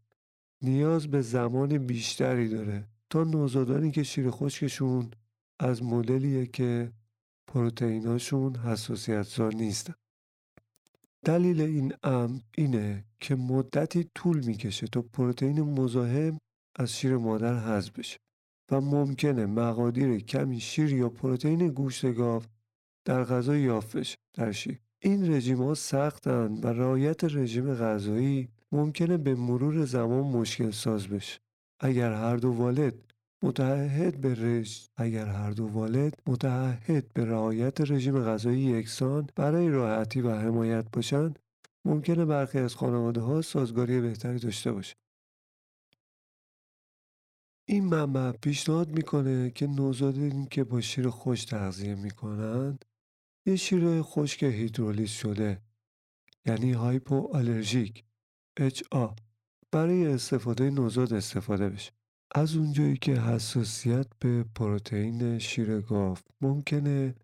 نیاز 0.62 1.06
به 1.06 1.20
زمان 1.20 1.78
بیشتری 1.78 2.48
داره 2.48 2.88
تا 3.10 3.24
نوزادانی 3.24 3.90
که 3.90 4.02
شیر 4.02 4.30
خشکشون 4.30 5.10
از 5.60 5.82
مدلیه 5.82 6.46
که 6.46 6.92
پروتئیناشون 7.46 8.56
حساسیت 8.56 9.22
زا 9.22 9.48
نیستن 9.48 9.94
دلیل 11.24 11.60
این 11.60 11.94
امر 12.02 12.40
اینه 12.54 13.04
که 13.20 13.34
مدتی 13.34 14.10
طول 14.14 14.44
می‌کشه 14.44 14.86
تا 14.86 15.02
پروتئین 15.02 15.60
مزاحم 15.60 16.38
از 16.76 16.96
شیر 16.96 17.16
مادر 17.16 17.58
حذف 17.58 17.98
بشه 17.98 18.18
و 18.70 18.80
ممکنه 18.80 19.46
مقادیر 19.46 20.18
کمی 20.18 20.60
شیر 20.60 20.92
یا 20.92 21.08
پروتئین 21.08 21.68
گوشت 21.68 22.12
گاو 22.12 22.42
در 23.04 23.24
غذا 23.24 23.56
یافت 23.56 23.96
بشه 23.96 24.16
در 24.34 24.52
شیر. 24.52 24.78
این 25.02 25.32
رژیم 25.32 25.62
ها 25.62 25.74
سختند 25.74 26.64
و 26.64 26.68
رعایت 26.68 27.24
رژیم 27.24 27.74
غذایی 27.74 28.48
ممکنه 28.72 29.16
به 29.16 29.34
مرور 29.34 29.84
زمان 29.84 30.24
مشکل 30.24 30.70
ساز 30.70 31.08
بشه. 31.08 31.40
اگر 31.80 32.12
هر 32.12 32.36
دو 32.36 32.52
والد 32.52 32.94
متعهد 33.42 34.20
به 34.20 34.34
رژ 34.34 34.86
اگر 34.96 35.26
هر 35.26 35.50
دو 35.50 35.66
والد 35.66 36.22
متعهد 36.26 37.12
به 37.12 37.24
رعایت 37.24 37.80
رژیم 37.80 38.24
غذایی 38.24 38.60
یکسان 38.60 39.28
برای 39.36 39.68
راحتی 39.68 40.20
و 40.20 40.30
حمایت 40.30 40.90
باشند 40.92 41.38
ممکنه 41.84 42.24
برخی 42.24 42.58
از 42.58 42.74
خانواده 42.74 43.20
ها 43.20 43.42
سازگاری 43.42 44.00
بهتری 44.00 44.38
داشته 44.38 44.72
باشه 44.72 44.96
این 47.68 47.84
منبع 47.84 48.32
پیشنهاد 48.32 48.88
می‌کنه 48.90 49.50
که 49.50 49.66
نوزادانی 49.66 50.46
که 50.50 50.64
با 50.64 50.80
شیر 50.80 51.08
خوش 51.08 51.44
تغذیه 51.44 51.94
می‌کنند 51.94 52.84
یه 53.46 53.56
شیر 53.56 54.02
خشک 54.02 54.42
هیدرولیز 54.42 55.10
شده 55.10 55.62
یعنی 56.46 56.72
هایپو 56.72 57.28
آلرژیک 57.36 58.04
HA 58.60 59.27
برای 59.72 60.06
استفاده 60.06 60.70
نوزاد 60.70 61.12
استفاده 61.12 61.68
بشه. 61.68 61.92
از 62.34 62.56
اونجایی 62.56 62.96
که 62.96 63.12
حساسیت 63.20 64.06
به 64.20 64.44
پروتئین 64.54 65.38
شیر 65.38 65.80
گاو 65.80 66.16
ممکنه 66.40 67.14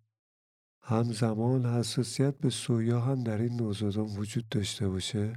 همزمان 0.82 1.66
حساسیت 1.66 2.38
به 2.38 2.50
سویا 2.50 3.00
هم 3.00 3.24
در 3.24 3.38
این 3.38 3.56
نوزادان 3.56 4.06
وجود 4.06 4.48
داشته 4.48 4.88
باشه. 4.88 5.36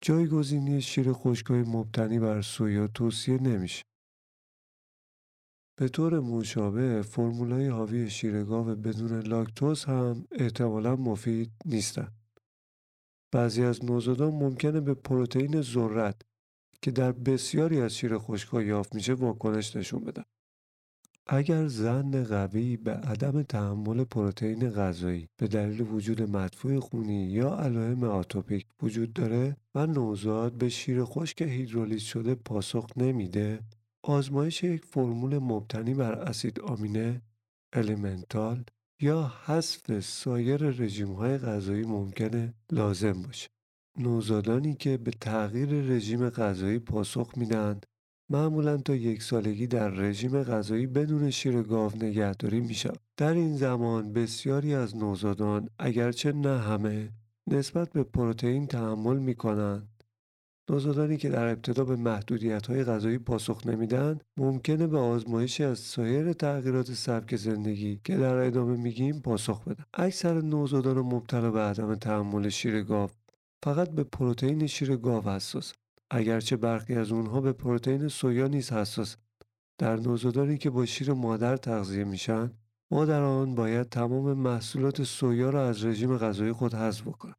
جایگزینی 0.00 0.80
شیر 0.80 1.12
خشکای 1.12 1.62
مبتنی 1.62 2.18
بر 2.18 2.42
سویا 2.42 2.86
توصیه 2.86 3.42
نمیشه. 3.42 3.82
به 5.78 5.88
طور 5.88 6.20
مشابه 6.20 7.02
فرمولای 7.02 7.68
حاوی 7.68 8.10
شیر 8.10 8.44
گاو 8.44 8.66
بدون 8.66 9.20
لاکتوز 9.20 9.84
هم 9.84 10.26
احتمالا 10.32 10.96
مفید 10.96 11.52
نیستن. 11.64 12.17
بعضی 13.32 13.62
از 13.62 13.84
نوزادان 13.84 14.34
ممکنه 14.34 14.80
به 14.80 14.94
پروتئین 14.94 15.62
ذرت 15.62 16.22
که 16.82 16.90
در 16.90 17.12
بسیاری 17.12 17.80
از 17.80 17.96
شیر 17.96 18.18
خشک‌ها 18.18 18.62
یافت 18.62 18.94
میشه 18.94 19.14
واکنش 19.14 19.76
نشون 19.76 20.04
بدن. 20.04 20.24
اگر 21.30 21.66
زن 21.66 22.24
قوی 22.24 22.76
به 22.76 22.92
عدم 22.92 23.42
تحمل 23.42 24.04
پروتئین 24.04 24.70
غذایی 24.70 25.28
به 25.36 25.48
دلیل 25.48 25.80
وجود 25.80 26.22
مدفوع 26.22 26.80
خونی 26.80 27.26
یا 27.26 27.56
علائم 27.56 28.04
آتوپیک 28.04 28.66
وجود 28.82 29.12
داره 29.12 29.56
و 29.74 29.86
نوزاد 29.86 30.52
به 30.52 30.68
شیر 30.68 31.04
خشک 31.04 31.42
هیدرولیز 31.42 32.02
شده 32.02 32.34
پاسخ 32.34 32.86
نمیده 32.96 33.60
آزمایش 34.02 34.64
یک 34.64 34.84
فرمول 34.84 35.38
مبتنی 35.38 35.94
بر 35.94 36.12
اسید 36.12 36.60
آمینه 36.60 37.22
الیمنتال 37.72 38.64
یا 39.00 39.32
حذف 39.44 40.00
سایر 40.00 40.56
رژیم‌های 40.56 41.38
غذایی 41.38 41.82
ممکنه 41.82 42.54
لازم 42.72 43.22
باشه. 43.22 43.48
نوزادانی 43.98 44.74
که 44.74 44.96
به 44.96 45.10
تغییر 45.10 45.68
رژیم 45.68 46.30
غذایی 46.30 46.78
پاسخ 46.78 47.32
میدن 47.36 47.80
معمولا 48.30 48.76
تا 48.76 48.94
یک 48.94 49.22
سالگی 49.22 49.66
در 49.66 49.88
رژیم 49.88 50.42
غذایی 50.42 50.86
بدون 50.86 51.30
شیر 51.30 51.62
گاو 51.62 51.92
نگهداری 51.96 52.60
میشن 52.60 52.94
در 53.16 53.32
این 53.32 53.56
زمان 53.56 54.12
بسیاری 54.12 54.74
از 54.74 54.96
نوزادان 54.96 55.68
اگرچه 55.78 56.32
نه 56.32 56.58
همه 56.58 57.12
نسبت 57.46 57.92
به 57.92 58.02
پروتئین 58.02 58.66
تحمل 58.66 59.18
می‌کنند. 59.18 59.97
نوزادانی 60.70 61.16
که 61.16 61.28
در 61.28 61.46
ابتدا 61.48 61.84
به 61.84 61.96
محدودیت 61.96 62.66
های 62.66 62.84
غذایی 62.84 63.18
پاسخ 63.18 63.66
نمیدن 63.66 64.18
ممکنه 64.36 64.86
به 64.86 64.98
آزمایشی 64.98 65.64
از 65.64 65.78
سایر 65.78 66.32
تغییرات 66.32 66.92
سبک 66.92 67.36
زندگی 67.36 68.00
که 68.04 68.16
در 68.16 68.34
ادامه 68.34 68.76
میگیم 68.76 69.20
پاسخ 69.20 69.64
بدن. 69.64 69.84
اکثر 69.94 70.40
نوزادان 70.40 70.98
مبتلا 70.98 71.50
به 71.50 71.60
عدم 71.60 71.94
تحمل 71.94 72.48
شیر 72.48 72.82
گاو 72.82 73.10
فقط 73.62 73.90
به 73.90 74.04
پروتئین 74.04 74.66
شیر 74.66 74.96
گاو 74.96 75.28
حساس 75.28 75.72
اگرچه 76.10 76.56
برخی 76.56 76.94
از 76.94 77.12
اونها 77.12 77.40
به 77.40 77.52
پروتئین 77.52 78.08
سویا 78.08 78.46
نیز 78.46 78.72
حساس. 78.72 79.16
در 79.78 79.96
نوزادانی 79.96 80.58
که 80.58 80.70
با 80.70 80.86
شیر 80.86 81.12
مادر 81.12 81.56
تغذیه 81.56 82.04
میشن 82.04 82.50
مادران 82.90 83.54
باید 83.54 83.88
تمام 83.88 84.32
محصولات 84.32 85.02
سویا 85.02 85.50
را 85.50 85.68
از 85.68 85.84
رژیم 85.84 86.16
غذایی 86.16 86.52
خود 86.52 86.74
حذف 86.74 87.02
بکنند 87.02 87.36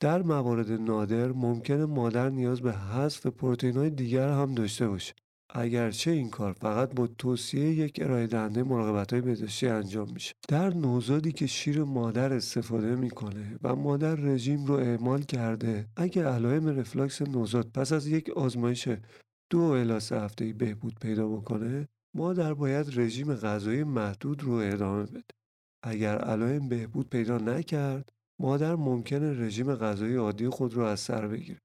در 0.00 0.22
موارد 0.22 0.72
نادر 0.72 1.32
ممکنه 1.32 1.86
مادر 1.86 2.30
نیاز 2.30 2.60
به 2.60 2.72
حذف 2.72 3.26
پروتئین 3.26 3.76
های 3.76 3.90
دیگر 3.90 4.28
هم 4.28 4.54
داشته 4.54 4.88
باشه. 4.88 5.14
اگرچه 5.54 6.10
این 6.10 6.30
کار 6.30 6.52
فقط 6.52 6.94
با 6.94 7.06
توصیه 7.06 7.74
یک 7.74 7.98
ارائه 8.02 8.26
دهنده 8.26 8.62
مراقبت 8.62 9.12
های 9.12 9.22
بهداشتی 9.22 9.66
انجام 9.66 10.10
میشه. 10.12 10.34
در 10.48 10.74
نوزادی 10.74 11.32
که 11.32 11.46
شیر 11.46 11.82
مادر 11.82 12.32
استفاده 12.32 12.96
می‌کنه 12.96 13.58
و 13.62 13.76
مادر 13.76 14.14
رژیم 14.14 14.64
رو 14.64 14.74
اعمال 14.74 15.22
کرده 15.22 15.86
اگر 15.96 16.26
علائم 16.26 16.66
رفلاکس 16.66 17.22
نوزاد 17.22 17.70
پس 17.74 17.92
از 17.92 18.06
یک 18.06 18.30
آزمایش 18.30 18.88
دو 19.50 19.60
الی 19.60 20.00
سه 20.00 20.20
هفته 20.20 20.52
بهبود 20.52 20.94
پیدا 21.00 21.28
بکنه 21.28 21.88
مادر 22.16 22.54
باید 22.54 22.98
رژیم 22.98 23.34
غذایی 23.34 23.84
محدود 23.84 24.42
رو 24.42 24.52
ادامه 24.52 25.02
بده. 25.02 25.34
اگر 25.82 26.18
علائم 26.18 26.68
بهبود 26.68 27.08
پیدا 27.10 27.38
نکرد 27.38 28.12
مادر 28.40 28.76
ممکنه 28.76 29.32
رژیم 29.32 29.74
غذایی 29.74 30.16
عادی 30.16 30.48
خود 30.48 30.74
رو 30.74 30.82
از 30.82 31.00
سر 31.00 31.28
بگیره 31.28 31.58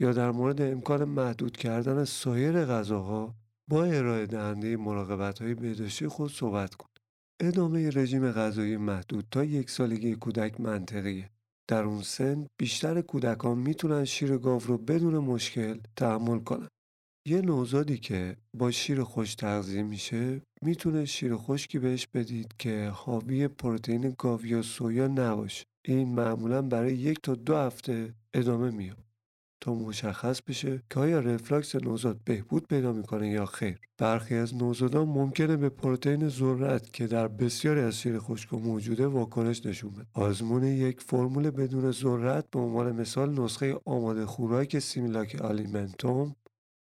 یا 0.00 0.12
در 0.12 0.30
مورد 0.30 0.62
امکان 0.62 1.04
محدود 1.04 1.56
کردن 1.56 2.04
سایر 2.04 2.64
غذاها 2.64 3.34
با 3.70 3.84
ارائه 3.84 4.26
دهنده 4.26 4.76
مراقبت 4.76 5.42
های 5.42 5.54
بهداشتی 5.54 6.08
خود 6.08 6.30
صحبت 6.30 6.74
کن. 6.74 6.86
ادامه 7.42 7.90
رژیم 7.90 8.32
غذایی 8.32 8.76
محدود 8.76 9.24
تا 9.30 9.44
یک 9.44 9.70
سالگی 9.70 10.14
کودک 10.14 10.60
منطقیه. 10.60 11.30
در 11.68 11.84
اون 11.84 12.02
سن 12.02 12.46
بیشتر 12.60 13.00
کودکان 13.00 13.58
می‌تونن 13.58 14.04
شیر 14.04 14.38
گاو 14.38 14.60
رو 14.60 14.78
بدون 14.78 15.18
مشکل 15.18 15.78
تحمل 15.96 16.38
کنن. 16.38 16.68
یه 17.28 17.40
نوزادی 17.40 17.98
که 17.98 18.36
با 18.54 18.70
شیر 18.70 19.02
خوش 19.02 19.34
تغذیه 19.34 19.82
میشه 19.82 20.42
می‌تونه 20.62 21.04
شیر 21.04 21.36
خشکی 21.36 21.78
بهش 21.78 22.06
بدید 22.06 22.54
که 22.58 22.88
حاوی 22.94 23.48
پروتئین 23.48 24.14
گاو 24.18 24.46
یا 24.46 24.62
سویا 24.62 25.06
نباشه. 25.06 25.64
این 25.84 26.14
معمولا 26.14 26.62
برای 26.62 26.94
یک 26.94 27.18
تا 27.22 27.34
دو 27.34 27.56
هفته 27.56 28.14
ادامه 28.34 28.70
میاد. 28.70 29.04
تا 29.60 29.74
مشخص 29.74 30.42
بشه 30.42 30.82
که 30.90 31.00
آیا 31.00 31.20
رفلاکس 31.20 31.74
نوزاد 31.74 32.20
بهبود 32.24 32.66
پیدا 32.68 32.92
می‌کنه 32.92 33.30
یا 33.30 33.46
خیر. 33.46 33.78
برخی 33.98 34.34
از 34.34 34.54
نوزادان 34.54 35.08
ممکنه 35.08 35.56
به 35.56 35.68
پروتئین 35.68 36.28
ذرت 36.28 36.92
که 36.92 37.06
در 37.06 37.28
بسیاری 37.28 37.80
از 37.80 38.00
شیر 38.00 38.18
خشک 38.18 38.54
موجوده 38.54 39.06
واکنش 39.06 39.66
نشون 39.66 39.90
بده. 39.90 40.06
آزمون 40.12 40.64
یک 40.64 41.00
فرمول 41.00 41.50
بدون 41.50 41.90
ذرت 41.90 42.50
به 42.50 42.58
عنوان 42.58 42.92
مثال 42.92 43.40
نسخه 43.40 43.80
آماده 43.84 44.26
خوراک 44.26 44.78
Similac 44.78 45.34
Alimentum 45.40 46.36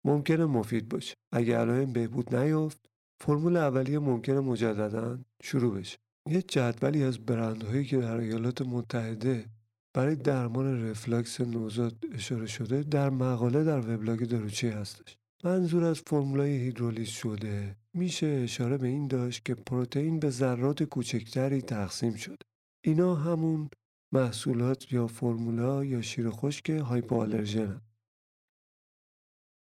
ممکنه 0.04 0.46
مفید 0.46 0.88
باشه. 0.88 1.14
اگر 1.32 1.58
علائم 1.58 1.92
بهبود 1.92 2.34
نیافت 2.34 2.80
فرمول 3.20 3.56
اولیه 3.56 3.98
ممکنه 3.98 4.40
مجددا 4.40 5.18
شروع 5.42 5.78
بشه. 5.78 5.98
یه 6.28 6.42
جدولی 6.42 7.04
از 7.04 7.18
برندهایی 7.18 7.84
که 7.84 7.98
در 7.98 8.16
ایالات 8.16 8.62
متحده 8.62 9.46
برای 9.94 10.16
درمان 10.16 10.90
رفلاکس 10.90 11.40
نوزاد 11.40 12.04
اشاره 12.12 12.46
شده 12.46 12.82
در 12.82 13.10
مقاله 13.10 13.64
در 13.64 13.78
وبلاگ 13.78 14.24
داروچی 14.24 14.68
هستش. 14.68 15.16
منظور 15.44 15.84
از 15.84 16.00
فرمولای 16.06 16.50
هیدرولیز 16.50 17.08
شده. 17.08 17.76
میشه 17.94 18.26
اشاره 18.26 18.78
به 18.78 18.88
این 18.88 19.08
داشت 19.08 19.44
که 19.44 19.54
پروتئین 19.54 20.18
به 20.20 20.30
ذرات 20.30 20.82
کوچکتری 20.82 21.62
تقسیم 21.62 22.14
شده. 22.14 22.36
اینا 22.84 23.14
همون 23.14 23.70
محصولات 24.12 24.92
یا 24.92 25.06
فرمولا 25.06 25.84
یا 25.84 26.02
شیر 26.02 26.30
خشک 26.30 26.70
hypoallergen 26.70 27.80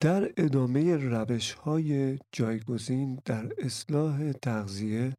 در 0.02 0.34
ادامه 0.38 0.98
روش 0.98 1.52
های 1.52 2.20
جایگزین 2.32 3.20
در 3.26 3.54
اصلاح 3.58 4.32
تغذیه 4.32 5.14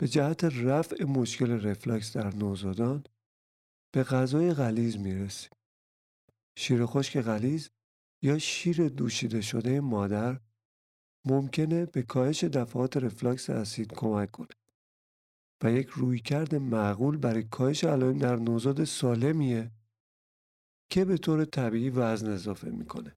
به 0.00 0.08
جهت 0.08 0.44
رفع 0.44 1.04
مشکل 1.04 1.50
رفلاکس 1.50 2.16
در 2.16 2.36
نوزادان 2.36 3.04
به 3.94 4.02
غذای 4.02 4.54
غلیز 4.54 4.98
می‌رسیم. 4.98 5.50
شیر 6.58 6.86
خشک 6.86 7.20
غلیز 7.20 7.70
یا 8.22 8.38
شیر 8.38 8.88
دوشیده 8.88 9.40
شده 9.40 9.80
مادر 9.80 10.40
ممکنه 11.24 11.86
به 11.86 12.02
کاهش 12.02 12.44
دفعات 12.44 12.96
رفلاکس 12.96 13.50
اسید 13.50 13.92
کمک 13.94 14.30
کنه 14.30 14.54
و 15.62 15.72
یک 15.72 15.88
رویکرد 15.88 16.54
معقول 16.54 17.16
برای 17.16 17.42
کاهش 17.42 17.84
علائم 17.84 18.18
در 18.18 18.36
نوزاد 18.36 18.84
سالمیه 18.84 19.70
که 20.90 21.04
به 21.04 21.16
طور 21.18 21.44
طبیعی 21.44 21.90
وزن 21.90 22.32
اضافه 22.32 22.70
می‌کنه. 22.70 23.16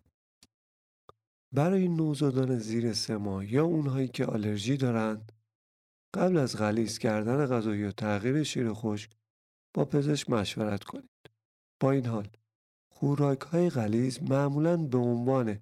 برای 1.51 1.87
نوزادان 1.87 2.57
زیر 2.57 2.93
سه 2.93 3.17
ماه 3.17 3.53
یا 3.53 3.65
اونهایی 3.65 4.07
که 4.07 4.25
آلرژی 4.25 4.77
دارند 4.77 5.31
قبل 6.13 6.37
از 6.37 6.57
غلیز 6.57 6.97
کردن 6.97 7.45
غذا 7.45 7.75
یا 7.75 7.91
تغییر 7.91 8.43
شیر 8.43 8.73
خشک 8.73 9.11
با 9.73 9.85
پزشک 9.85 10.29
مشورت 10.29 10.83
کنید. 10.83 11.09
با 11.79 11.91
این 11.91 12.05
حال 12.05 12.27
خوراک 12.91 13.41
های 13.41 13.69
غلیز 13.69 14.23
معمولا 14.23 14.77
به 14.77 14.97
عنوان 14.97 15.59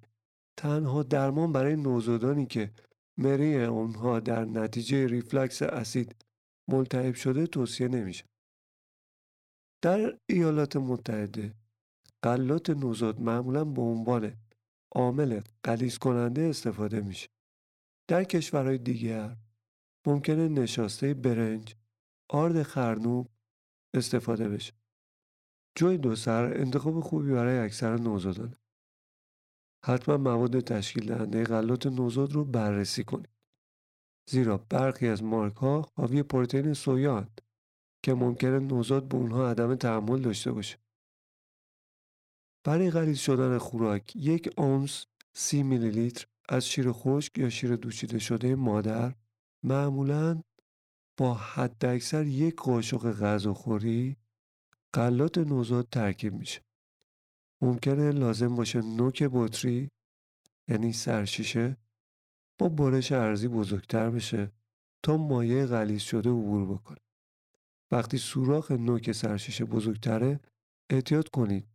تنها 0.56 1.02
درمان 1.02 1.52
برای 1.52 1.76
نوزادانی 1.76 2.46
که 2.46 2.72
مری 3.18 3.64
اونها 3.64 4.20
در 4.20 4.44
نتیجه 4.44 5.06
ریفلکس 5.06 5.62
اسید 5.62 6.16
ملتهب 6.68 7.14
شده 7.14 7.46
توصیه 7.46 7.88
نمیشه. 7.88 8.24
در 9.82 10.18
ایالات 10.26 10.76
متحده 10.76 11.54
غلات 12.22 12.70
نوزاد 12.70 13.20
معمولا 13.20 13.64
به 13.64 13.82
عنوان 13.82 14.36
عامل 14.94 15.40
غلیظ 15.64 15.98
کننده 15.98 16.42
استفاده 16.42 17.00
میشه. 17.00 17.28
در 18.08 18.24
کشورهای 18.24 18.78
دیگر 18.78 19.36
ممکنه 20.06 20.48
نشاسته 20.48 21.14
برنج، 21.14 21.74
آرد 22.30 22.62
خرنوب 22.62 23.28
استفاده 23.94 24.48
بشه. 24.48 24.72
جوی 25.78 25.98
دو 25.98 26.16
سر 26.16 26.44
انتخاب 26.44 27.00
خوبی 27.00 27.32
برای 27.32 27.58
اکثر 27.58 27.96
نوزادانه. 27.96 28.56
حتما 29.84 30.16
مواد 30.16 30.60
تشکیل 30.60 31.06
دهنده 31.06 31.44
غلات 31.44 31.86
نوزاد 31.86 32.32
رو 32.32 32.44
بررسی 32.44 33.04
کنید. 33.04 33.28
زیرا 34.30 34.58
برخی 34.58 35.08
از 35.08 35.22
مارک 35.22 35.56
ها 35.56 35.88
حاوی 35.94 36.22
پروتئین 36.22 36.72
سویا 36.72 37.28
که 38.04 38.14
ممکنه 38.14 38.58
نوزاد 38.58 39.08
به 39.08 39.16
اونها 39.16 39.50
عدم 39.50 39.74
تحمل 39.74 40.20
داشته 40.20 40.52
باشه. 40.52 40.78
برای 42.64 42.90
غلیظ 42.90 43.18
شدن 43.18 43.58
خوراک 43.58 44.16
یک 44.16 44.54
اونس 44.58 45.06
سی 45.34 45.62
میلی 45.62 45.90
لیتر 45.90 46.26
از 46.48 46.66
شیر 46.66 46.92
خشک 46.92 47.38
یا 47.38 47.50
شیر 47.50 47.76
دوشیده 47.76 48.18
شده 48.18 48.54
مادر 48.54 49.14
معمولا 49.62 50.42
با 51.16 51.34
حداکثر 51.34 52.26
یک 52.26 52.56
قاشق 52.56 53.12
غذاخوری 53.12 54.16
غلات 54.94 55.38
نوزاد 55.38 55.88
ترکیب 55.88 56.34
میشه. 56.34 56.60
ممکنه 57.60 58.10
لازم 58.10 58.56
باشه 58.56 58.80
نوک 58.80 59.22
بطری 59.32 59.90
یعنی 60.68 60.92
سرشیشه 60.92 61.76
با 62.58 62.68
برش 62.68 63.12
ارزی 63.12 63.48
بزرگتر 63.48 64.10
بشه 64.10 64.52
تا 65.02 65.16
مایع 65.16 65.66
غلیظ 65.66 66.02
شده 66.02 66.30
عبور 66.30 66.74
بکنه. 66.74 66.98
وقتی 67.90 68.18
سوراخ 68.18 68.70
نوک 68.70 69.12
سرشیشه 69.12 69.64
بزرگتره 69.64 70.40
احتیاط 70.90 71.28
کنید. 71.28 71.68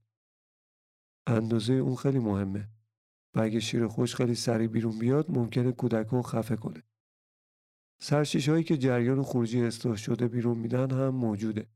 اندازه 1.28 1.74
اون 1.74 1.96
خیلی 1.96 2.20
مهمه 2.20 2.70
و 3.34 3.40
اگه 3.40 3.60
شیر 3.60 3.88
خوش 3.88 4.16
خیلی 4.16 4.36
سریع 4.36 4.68
بیرون 4.68 5.00
بیاد 5.00 5.32
ممکنه 5.32 5.72
کودک 5.72 6.22
خفه 6.22 6.56
کنه. 6.56 6.84
سرشیش 8.00 8.50
هایی 8.50 8.64
که 8.64 8.78
جریان 8.78 9.24
خروجی 9.24 9.62
اصلاح 9.62 9.96
شده 9.96 10.28
بیرون 10.28 10.58
میدن 10.58 10.92
هم 10.92 11.10
موجوده. 11.10 11.68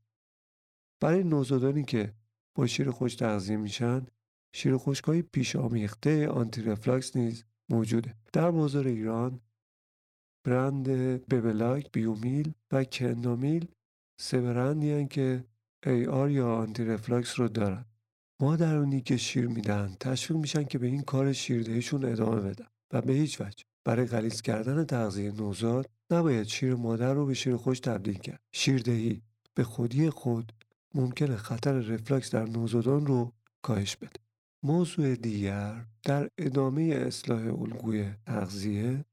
برای 1.00 1.24
نوزادانی 1.24 1.84
که 1.84 2.14
با 2.54 2.66
شیر 2.66 2.90
خوش 2.90 3.14
تغذیه 3.14 3.56
میشن 3.56 4.06
شیر 4.54 4.74
های 5.04 5.22
پیش 5.22 5.56
آمیخته 5.56 6.28
آنتی 6.28 6.62
رفلاکس 6.62 7.16
نیز 7.16 7.44
موجوده. 7.68 8.14
در 8.32 8.50
بازار 8.50 8.86
ایران 8.86 9.40
برند 10.44 10.88
ببلاک، 11.28 11.92
بیومیل 11.92 12.52
و 12.72 12.84
کندامیل 12.84 13.68
سه 14.20 14.40
برندی 14.40 15.06
که 15.06 15.44
ای 15.86 16.06
آر 16.06 16.30
یا 16.30 16.54
آنتی 16.54 16.84
رفلاکس 16.84 17.40
رو 17.40 17.48
دارن. 17.48 17.84
مادرانی 18.40 19.00
که 19.00 19.16
شیر 19.16 19.46
میدن 19.46 19.96
تشویق 20.00 20.40
میشن 20.40 20.64
که 20.64 20.78
به 20.78 20.86
این 20.86 21.02
کار 21.02 21.32
شیردهیشون 21.32 22.04
ادامه 22.04 22.40
بدن 22.40 22.66
و 22.92 23.00
به 23.00 23.12
هیچ 23.12 23.40
وجه 23.40 23.64
برای 23.84 24.06
غلیظ 24.06 24.42
کردن 24.42 24.84
تغذیه 24.84 25.32
نوزاد 25.32 25.90
نباید 26.12 26.46
شیر 26.46 26.74
مادر 26.74 27.14
رو 27.14 27.26
به 27.26 27.34
شیر 27.34 27.56
خوش 27.56 27.80
تبدیل 27.80 28.18
کرد. 28.18 28.40
شیردهی 28.52 29.22
به 29.54 29.64
خودی 29.64 30.10
خود 30.10 30.52
ممکنه 30.94 31.36
خطر 31.36 31.72
رفلکس 31.72 32.30
در 32.30 32.44
نوزادان 32.44 33.06
رو 33.06 33.32
کاهش 33.62 33.96
بده. 33.96 34.20
موضوع 34.64 35.16
دیگر 35.16 35.86
در 36.02 36.28
ادامه 36.38 36.82
اصلاح 36.82 37.60
الگوی 37.60 38.12
تغذیه 38.26 39.04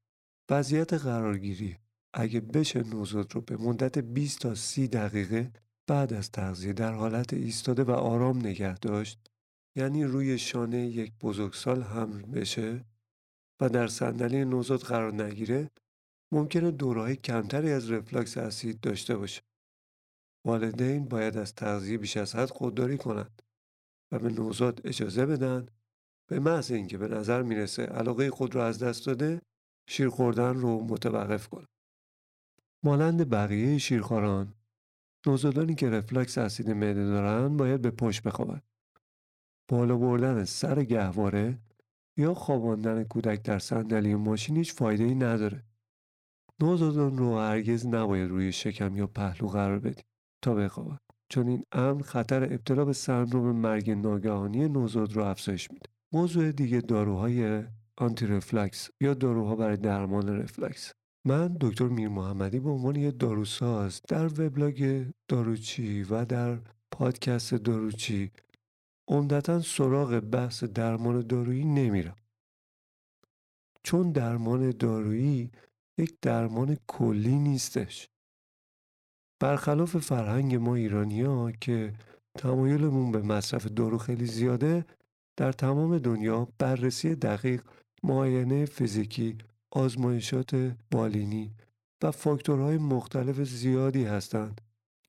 وضعیت 0.50 0.94
قرارگیری 0.94 1.76
اگه 2.14 2.40
بشه 2.40 2.82
نوزاد 2.82 3.34
رو 3.34 3.40
به 3.40 3.56
مدت 3.56 3.98
20 3.98 4.38
تا 4.38 4.54
30 4.54 4.88
دقیقه 4.88 5.52
بعد 5.86 6.12
از 6.12 6.30
تغذیه 6.30 6.72
در 6.72 6.92
حالت 6.92 7.34
ایستاده 7.34 7.84
و 7.84 7.90
آرام 7.90 8.38
نگه 8.38 8.78
داشت 8.78 9.18
یعنی 9.76 10.04
روی 10.04 10.38
شانه 10.38 10.86
یک 10.86 11.12
بزرگسال 11.20 11.82
حمل 11.82 12.22
بشه 12.22 12.84
و 13.60 13.68
در 13.68 13.86
صندلی 13.86 14.44
نوزاد 14.44 14.80
قرار 14.80 15.22
نگیره 15.22 15.70
ممکنه 16.32 16.70
دورهای 16.70 17.16
کمتری 17.16 17.72
از 17.72 17.90
رفلاکس 17.90 18.38
اسید 18.38 18.80
داشته 18.80 19.16
باشه. 19.16 19.42
والدین 20.46 21.04
باید 21.04 21.36
از 21.36 21.54
تغذیه 21.54 21.98
بیش 21.98 22.16
از 22.16 22.36
حد 22.36 22.50
خودداری 22.50 22.98
کنند 22.98 23.42
و 24.12 24.18
به 24.18 24.28
نوزاد 24.28 24.80
اجازه 24.84 25.26
بدن 25.26 25.66
به 26.30 26.40
محض 26.40 26.70
اینکه 26.70 26.98
به 26.98 27.08
نظر 27.08 27.42
می‌رسه 27.42 27.86
علاقه 27.86 28.30
خود 28.30 28.54
را 28.54 28.66
از 28.66 28.78
دست 28.78 29.06
داده 29.06 29.42
شیر 29.88 30.08
خوردن 30.08 30.54
رو 30.54 30.84
متوقف 30.84 31.48
کنند. 31.48 31.68
مانند 32.84 33.30
بقیه 33.30 33.78
شیرخواران 33.78 34.54
نوزادانی 35.26 35.74
که 35.74 35.90
رفلکس 35.90 36.38
اسید 36.38 36.70
معده 36.70 37.04
دارن 37.04 37.56
باید 37.56 37.82
به 37.82 37.90
پشت 37.90 38.22
بخوابند. 38.22 38.62
بالا 39.68 39.96
بردن 39.96 40.44
سر 40.44 40.84
گهواره 40.84 41.58
یا 42.16 42.34
خواباندن 42.34 43.04
کودک 43.04 43.42
در 43.42 43.58
صندلی 43.58 44.14
ماشین 44.14 44.56
هیچ 44.56 44.74
فایده 44.74 45.04
ای 45.04 45.14
نداره. 45.14 45.64
نوزادان 46.62 47.18
رو 47.18 47.38
هرگز 47.38 47.86
نباید 47.86 48.30
روی 48.30 48.52
شکم 48.52 48.96
یا 48.96 49.06
پهلو 49.06 49.48
قرار 49.48 49.78
بدیم 49.78 50.04
تا 50.42 50.54
بخوابن. 50.54 50.98
چون 51.28 51.48
این 51.48 51.64
امر 51.72 52.02
خطر 52.02 52.44
ابتلا 52.44 52.84
به 52.84 52.92
سندروم 52.92 53.56
مرگ 53.56 53.90
ناگهانی 53.90 54.68
نوزاد 54.68 55.12
رو 55.12 55.24
افزایش 55.24 55.70
میده. 55.70 55.90
موضوع 56.12 56.52
دیگه 56.52 56.80
داروهای 56.80 57.64
آنتی 57.96 58.26
رفلکس 58.26 58.90
یا 59.00 59.14
داروها 59.14 59.56
برای 59.56 59.76
درمان 59.76 60.28
رفلکس 60.28 60.92
من 61.26 61.56
دکتر 61.60 61.88
میر 61.88 62.08
محمدی 62.08 62.60
به 62.60 62.70
عنوان 62.70 62.96
یه 62.96 63.10
داروساز 63.10 64.00
در 64.08 64.26
وبلاگ 64.26 65.06
داروچی 65.28 66.02
و 66.02 66.24
در 66.24 66.58
پادکست 66.90 67.54
داروچی 67.54 68.30
عمدتا 69.08 69.60
سراغ 69.60 70.20
بحث 70.20 70.64
درمان 70.64 71.20
دارویی 71.20 71.64
نمیرم. 71.64 72.16
چون 73.82 74.12
درمان 74.12 74.70
دارویی 74.70 75.50
یک 76.00 76.14
درمان 76.22 76.76
کلی 76.86 77.38
نیستش. 77.38 78.08
برخلاف 79.40 79.96
فرهنگ 79.96 80.54
ما 80.54 80.74
ایرانی 80.74 81.22
ها 81.22 81.52
که 81.52 81.92
تمایلمون 82.38 83.12
به 83.12 83.22
مصرف 83.22 83.66
دارو 83.66 83.98
خیلی 83.98 84.26
زیاده 84.26 84.84
در 85.36 85.52
تمام 85.52 85.98
دنیا 85.98 86.48
بررسی 86.58 87.14
دقیق 87.14 87.62
معاینه 88.02 88.64
فیزیکی 88.64 89.38
آزمایشات 89.70 90.74
بالینی 90.90 91.54
و 92.02 92.10
فاکتورهای 92.10 92.78
مختلف 92.78 93.42
زیادی 93.42 94.04
هستند 94.04 94.60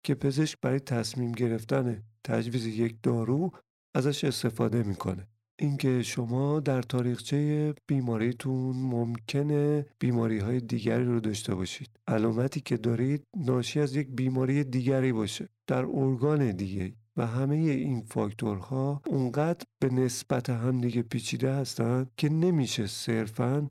که 0.04 0.16
پزشک 0.16 0.58
برای 0.62 0.80
تصمیم 0.80 1.32
گرفتن 1.32 2.04
تجویز 2.24 2.66
یک 2.66 2.96
دارو 3.04 3.52
ازش 3.96 4.24
استفاده 4.24 4.84
می‌کنه. 4.84 5.28
اینکه 5.62 6.02
شما 6.04 6.60
در 6.60 6.82
تاریخچه 6.82 7.74
بیماریتون 7.88 8.76
ممکنه 8.76 9.86
بیماری 10.00 10.40
های 10.40 10.60
دیگری 10.60 11.04
رو 11.04 11.20
داشته 11.20 11.56
باشید. 11.56 11.90
علامتی 12.08 12.62
که 12.62 12.78
دارید 12.78 13.24
ناشی 13.38 13.80
از 13.80 13.96
یک 13.96 14.08
بیماری 14.08 14.64
دیگری 14.64 15.14
باشه. 15.14 15.50
در 15.68 15.86
ارگان 15.86 16.52
دیگه. 16.52 16.94
و 17.18 17.28
همه 17.28 17.56
این 17.56 18.02
فاکتورها 18.02 19.02
اونقدر 19.08 19.66
به 19.80 19.90
نسبت 19.90 20.50
هم 20.50 20.82
دیگه 20.82 21.02
پیچیده 21.02 21.54
هستند 21.54 22.12
که 22.18 22.30
نمیشه 22.30 22.88
صرفا 22.88 23.68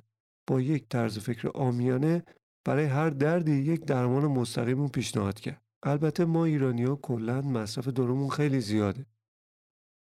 با 0.47 0.61
یک 0.61 0.89
طرز 0.89 1.19
فکر 1.19 1.49
آمیانه 1.49 2.23
برای 2.65 2.85
هر 2.85 3.11
دردی 3.11 3.53
یک 3.53 3.85
درمان 3.85 4.27
مستقیم 4.27 4.89
پیشنهاد 4.89 5.41
کرد. 5.41 5.63
البته 5.83 6.25
ما 6.25 6.45
ایرانی 6.45 6.85
ها 6.85 6.97
کلا 6.97 7.41
مصرف 7.41 7.89
دارومون 7.89 8.29
خیلی 8.29 8.61
زیاده. 8.61 9.07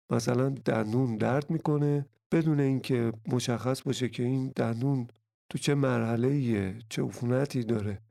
مثلا 0.09 0.49
دندون 0.49 1.17
درد 1.17 1.49
می‌کنه 1.49 2.05
بدون 2.31 2.59
اینکه 2.59 3.13
مشخص 3.27 3.81
باشه 3.81 4.09
که 4.09 4.23
این 4.23 4.51
دندون 4.55 5.07
تو 5.49 5.57
چه 5.57 5.75
مرحله 5.75 6.27
ایه 6.27 6.79
چه 6.89 7.03
عفونتی 7.03 7.63
داره 7.63 8.01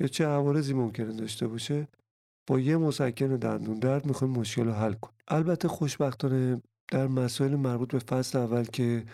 یا 0.00 0.06
چه 0.06 0.26
عوارضی 0.26 0.74
ممکنه 0.74 1.12
داشته 1.12 1.46
باشه 1.46 1.88
با 2.46 2.60
یه 2.60 2.76
مسکن 2.76 3.36
دندون 3.36 3.78
درد 3.78 4.06
می‌خوایم 4.06 4.34
مشکل 4.34 4.64
رو 4.64 4.72
حل 4.72 4.92
کنیم 4.92 5.16
البته 5.28 5.68
خوشبختانه 5.68 6.62
در 6.88 7.06
مسائل 7.06 7.54
مربوط 7.56 7.92
به 7.92 7.98
فصل 7.98 8.38
اول 8.38 8.64
که 8.64 9.04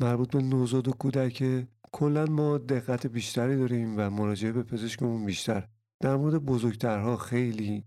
مربوط 0.00 0.30
به 0.30 0.42
نوزاد 0.42 0.88
و 0.88 0.92
کودک 0.92 1.64
کلا 1.92 2.24
ما 2.24 2.58
دقت 2.58 3.06
بیشتری 3.06 3.56
داریم 3.56 3.94
و 3.96 4.10
مراجعه 4.10 4.52
به 4.52 4.62
پزشکمون 4.62 5.24
بیشتر. 5.24 5.68
در 6.00 6.16
مورد 6.16 6.44
بزرگترها 6.44 7.16
خیلی 7.16 7.84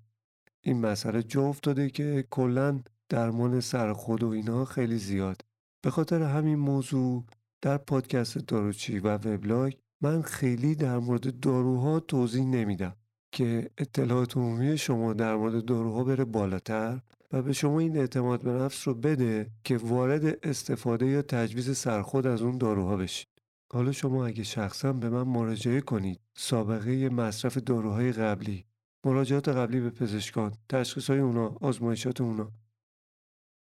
این 0.62 0.82
مسئله 0.82 1.24
جا 1.24 1.44
افتاده 1.44 1.90
که 1.90 2.26
کلا 2.30 2.80
درمان 3.10 3.60
سرخود 3.60 4.24
و 4.24 4.30
اینا 4.30 4.66
خیلی 4.66 4.98
زیاد. 4.98 5.42
به 5.82 5.92
خاطر 5.92 6.22
همین 6.22 6.60
موضوع 6.60 7.24
در 7.62 7.78
پادکست 7.78 8.38
داروچی 8.38 9.00
و 9.00 9.08
وبلاگ 9.08 9.74
من 10.02 10.22
خیلی 10.22 10.76
در 10.76 10.98
مورد 10.98 11.40
داروها 11.40 12.00
توضیح 12.00 12.46
نمیدم 12.46 12.96
که 13.32 13.70
اطلاعات 13.78 14.38
عمومی 14.38 14.78
شما 14.78 15.14
در 15.14 15.36
مورد 15.36 15.66
داروها 15.66 16.04
بره 16.04 16.26
بالاتر 16.26 17.02
و 17.32 17.42
به 17.42 17.54
شما 17.54 17.80
این 17.80 17.98
اعتماد 17.98 18.44
به 18.44 18.52
نفس 18.52 18.88
رو 18.88 18.94
بده 18.94 19.52
که 19.64 19.78
وارد 19.78 20.48
استفاده 20.48 21.06
یا 21.06 21.22
تجویز 21.22 21.78
سرخود 21.78 22.28
از 22.28 22.42
اون 22.42 22.58
داروها 22.58 22.98
بشید. 22.98 23.28
حالا 23.74 23.92
شما 23.92 24.26
اگه 24.26 24.44
شخصا 24.44 24.94
به 24.94 25.10
من 25.10 25.24
مراجعه 25.24 25.82
کنید 25.82 26.20
سابقه 26.36 27.10
مصرف 27.10 27.58
داروهای 27.58 28.12
قبلی 28.12 28.66
مراجعات 29.06 29.50
قبلی 29.50 29.80
به 29.80 29.90
پزشکان 29.90 30.54
تشخیص 30.70 31.10
های 31.10 31.20
اونا 31.20 31.58
آزمایشات 31.62 32.22
اونا 32.22 32.52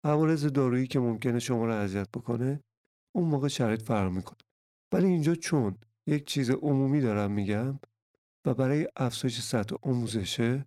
عوارض 0.03 0.45
دارویی 0.45 0.87
که 0.87 0.99
ممکنه 0.99 1.39
شما 1.39 1.65
رو 1.65 1.73
اذیت 1.73 2.09
بکنه 2.09 2.63
اون 3.15 3.29
موقع 3.29 3.47
شرایط 3.47 3.81
فرق 3.81 4.11
می‌کنه. 4.11 4.37
ولی 4.91 5.07
اینجا 5.07 5.35
چون 5.35 5.77
یک 6.07 6.25
چیز 6.25 6.49
عمومی 6.49 7.01
دارم 7.01 7.31
میگم 7.31 7.79
و 8.45 8.53
برای 8.53 8.87
افزایش 8.95 9.41
سطح 9.41 9.75
آموزشه 9.81 10.65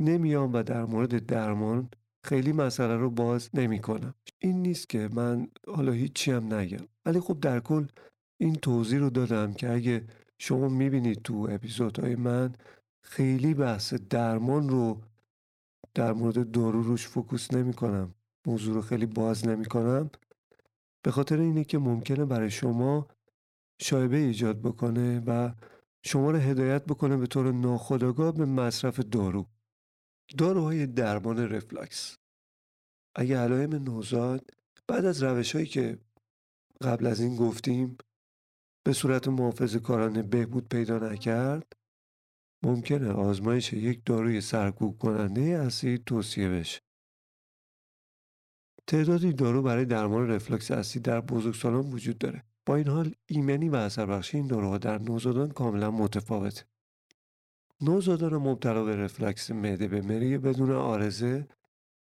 نمیام 0.00 0.52
و 0.52 0.62
در 0.62 0.84
مورد 0.84 1.26
درمان 1.26 1.90
خیلی 2.24 2.52
مسئله 2.52 2.96
رو 2.96 3.10
باز 3.10 3.50
نمی‌کنم. 3.54 4.14
این 4.38 4.62
نیست 4.62 4.88
که 4.88 5.08
من 5.12 5.48
حالا 5.66 5.92
هیچی 5.92 6.32
هم 6.32 6.54
نگم. 6.54 6.86
ولی 7.06 7.20
خب 7.20 7.40
در 7.40 7.60
کل 7.60 7.86
این 8.40 8.54
توضیح 8.54 8.98
رو 8.98 9.10
دادم 9.10 9.52
که 9.52 9.72
اگه 9.72 10.06
شما 10.38 10.68
می‌بینید 10.68 11.22
تو 11.22 11.46
اپیزودهای 11.50 12.16
من 12.16 12.54
خیلی 13.02 13.54
بحث 13.54 13.94
درمان 13.94 14.68
رو 14.68 15.00
در 15.94 16.12
مورد 16.12 16.50
دارو 16.50 16.82
روش 16.82 17.08
فکوس 17.08 17.54
نمی 17.54 17.72
کنم 17.72 18.14
موضوع 18.48 18.74
رو 18.74 18.82
خیلی 18.82 19.06
باز 19.06 19.48
نمی 19.48 19.64
کنم 19.64 20.10
به 21.02 21.10
خاطر 21.10 21.40
اینه 21.40 21.64
که 21.64 21.78
ممکنه 21.78 22.24
برای 22.24 22.50
شما 22.50 23.08
شایبه 23.80 24.16
ایجاد 24.16 24.62
بکنه 24.62 25.22
و 25.26 25.52
شما 26.04 26.30
رو 26.30 26.38
هدایت 26.38 26.84
بکنه 26.84 27.16
به 27.16 27.26
طور 27.26 27.52
ناخودآگاه 27.52 28.32
به 28.32 28.44
مصرف 28.44 29.00
دارو. 29.00 29.46
داروهای 30.38 30.86
درمان 30.86 31.38
رفلکس 31.38 32.16
اگه 33.14 33.38
علائم 33.38 33.74
نوزاد 33.74 34.50
بعد 34.86 35.04
از 35.04 35.22
روش 35.22 35.54
هایی 35.54 35.66
که 35.66 35.98
قبل 36.80 37.06
از 37.06 37.20
این 37.20 37.36
گفتیم 37.36 37.98
به 38.84 38.92
صورت 38.92 39.28
محافظ 39.28 39.76
کارانه 39.76 40.22
بهبود 40.22 40.68
پیدا 40.68 40.98
نکرد 40.98 41.76
ممکنه 42.62 43.10
آزمایش 43.10 43.72
یک 43.72 44.04
داروی 44.04 44.40
سرکوب 44.40 44.98
کننده 44.98 45.40
اسید 45.40 46.04
توصیه 46.04 46.48
بشه. 46.48 46.87
تعدادی 48.88 49.32
دارو 49.32 49.62
برای 49.62 49.84
درمان 49.84 50.28
رفلکس 50.28 50.70
اسید 50.70 51.02
در 51.02 51.20
بزرگسالان 51.20 51.92
وجود 51.92 52.18
داره. 52.18 52.42
با 52.66 52.76
این 52.76 52.88
حال 52.88 53.14
ایمنی 53.26 53.68
و 53.68 53.74
اثر 53.74 54.06
بخشی 54.06 54.36
این 54.36 54.46
داروها 54.46 54.78
در 54.78 54.98
نوزادان 54.98 55.50
کاملا 55.50 55.90
متفاوته. 55.90 56.64
نوزادان 57.80 58.36
مبتلا 58.36 58.84
به 58.84 58.96
رفلکس 58.96 59.50
معده 59.50 59.88
به 59.88 60.00
مری 60.00 60.38
بدون 60.38 60.70
آرزه 60.70 61.48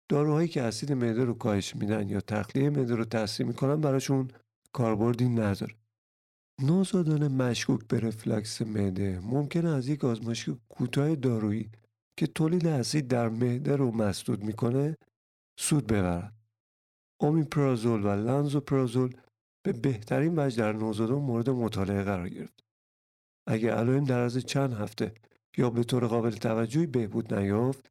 داروهایی 0.08 0.48
که 0.48 0.62
اسید 0.62 0.92
معده 0.92 1.24
رو 1.24 1.34
کاهش 1.34 1.76
میدن 1.76 2.08
یا 2.08 2.20
تخلیه 2.20 2.70
معده 2.70 2.94
رو 2.94 3.04
تاثیر 3.04 3.46
می‌کنن 3.46 3.80
براشون 3.80 4.28
کاربردی 4.72 5.28
نداره. 5.28 5.74
نوزادان 6.62 7.28
مشکوک 7.28 7.88
به 7.88 8.00
رفلکس 8.00 8.62
معده 8.62 9.20
ممکنه 9.20 9.68
از 9.68 9.88
یک 9.88 10.04
آزمایش 10.04 10.50
کوتاه 10.68 11.14
دارویی 11.14 11.70
که 12.16 12.26
تولید 12.26 12.66
اسید 12.66 13.08
در 13.08 13.28
معده 13.28 13.76
رو 13.76 13.90
مسدود 13.90 14.44
می‌کنه 14.44 14.96
سود 15.58 15.86
ببرن. 15.86 16.33
اومیپرازول 17.24 18.02
و 18.02 18.08
لانزوپرازول 18.08 19.16
به 19.62 19.72
بهترین 19.72 20.38
وجه 20.38 20.56
در 20.56 20.72
نوزادان 20.72 21.18
مورد 21.18 21.50
مطالعه 21.50 22.02
قرار 22.02 22.28
گرفت. 22.28 22.64
اگر 23.46 23.70
علائم 23.74 24.04
در 24.04 24.18
از 24.18 24.38
چند 24.38 24.72
هفته 24.72 25.14
یا 25.56 25.70
به 25.70 25.84
طور 25.84 26.06
قابل 26.06 26.30
توجهی 26.30 26.86
بهبود 26.86 27.34
نیافت 27.34 27.90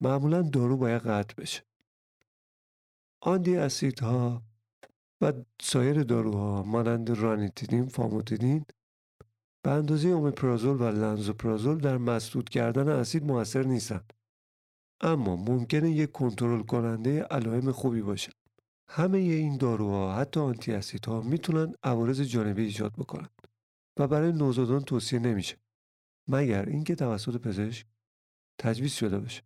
معمولا 0.00 0.42
دارو 0.42 0.76
باید 0.76 1.02
قطع 1.02 1.34
بشه. 1.42 1.62
آندی 3.20 3.56
اسیدها 3.56 4.42
و 5.20 5.32
سایر 5.62 6.02
داروها 6.02 6.62
مانند 6.62 7.10
رانیتیدین 7.10 7.86
فاموتیدین 7.86 8.64
به 9.62 9.70
اندازه 9.70 10.08
اومپرازول 10.08 10.76
و 10.76 10.84
لنزوپرازول 10.84 11.78
در 11.78 11.98
مسدود 11.98 12.48
کردن 12.48 12.88
اسید 12.88 13.24
موثر 13.24 13.62
نیستند 13.62 14.12
اما 15.00 15.36
ممکنه 15.36 15.90
یک 15.90 16.12
کنترل 16.12 16.62
کننده 16.62 17.22
علائم 17.22 17.72
خوبی 17.72 18.02
باشه. 18.02 18.37
همه 18.90 19.18
این 19.18 19.56
داروها 19.56 20.16
حتی 20.16 20.40
آنتی 20.40 20.72
اسیدها 20.72 21.20
می‌تونن 21.20 21.74
عوارض 21.82 22.20
جانبی 22.20 22.62
ایجاد 22.62 22.92
بکنن 22.92 23.28
و 23.98 24.08
برای 24.08 24.32
نوزادان 24.32 24.82
توصیه 24.82 25.18
نمیشه. 25.18 25.56
مگر 26.28 26.68
اینکه 26.68 26.94
توسط 26.94 27.36
پزشک 27.36 27.86
تجویز 28.60 28.92
شده 28.92 29.18
باشه 29.18 29.42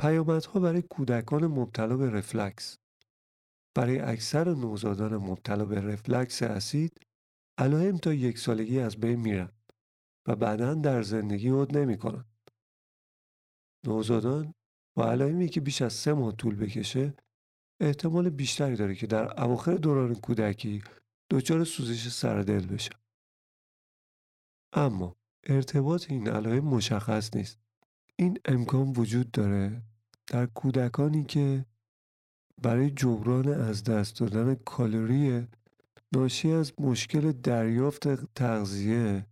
پیامدها 0.00 0.60
برای 0.60 0.82
کودکان 0.82 1.46
مبتلا 1.46 1.96
به 1.96 2.10
رفلکس. 2.10 2.78
برای 3.74 3.98
اکثر 3.98 4.54
نوزادان 4.54 5.16
مبتلا 5.16 5.64
به 5.64 5.80
رفلکس 5.80 6.42
اسید 6.42 7.00
علائم 7.58 7.96
تا 7.96 8.12
یک 8.12 8.38
سالگی 8.38 8.78
از 8.78 8.96
بین 8.96 9.20
میرن 9.20 9.52
و 10.28 10.36
بعدا 10.36 10.74
در 10.74 11.02
زندگی 11.02 11.48
عود 11.48 11.78
نمی‌کنن. 11.78 12.24
نوزادان 13.86 14.54
با 14.96 15.10
علائمی 15.10 15.48
که 15.48 15.60
بیش 15.60 15.82
از 15.82 15.92
سه 15.92 16.12
ماه 16.12 16.36
طول 16.36 16.56
بکشه 16.56 17.14
احتمال 17.80 18.30
بیشتری 18.30 18.76
داره 18.76 18.94
که 18.94 19.06
در 19.06 19.42
اواخر 19.42 19.74
دوران 19.74 20.14
کودکی 20.14 20.82
دچار 21.30 21.64
سوزش 21.64 22.08
سر 22.08 22.40
دل 22.42 22.66
بشه. 22.66 22.90
اما 24.72 25.16
ارتباط 25.46 26.10
این 26.10 26.28
علائم 26.28 26.64
مشخص 26.64 27.36
نیست. 27.36 27.58
این 28.16 28.38
امکان 28.44 28.92
وجود 28.96 29.30
داره 29.30 29.82
در 30.26 30.46
کودکانی 30.46 31.24
که 31.24 31.64
برای 32.62 32.90
جبران 32.90 33.48
از 33.48 33.84
دست 33.84 34.20
دادن 34.20 34.54
کالری 34.54 35.46
ناشی 36.12 36.52
از 36.52 36.72
مشکل 36.80 37.32
دریافت 37.32 38.34
تغذیه 38.34 39.26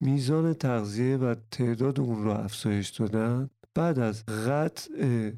میزان 0.00 0.54
تغذیه 0.54 1.16
و 1.16 1.34
تعداد 1.50 2.00
اون 2.00 2.24
را 2.24 2.38
افزایش 2.38 2.88
دادن 2.88 3.50
بعد 3.74 3.98
از 3.98 4.26
قطع 4.26 4.90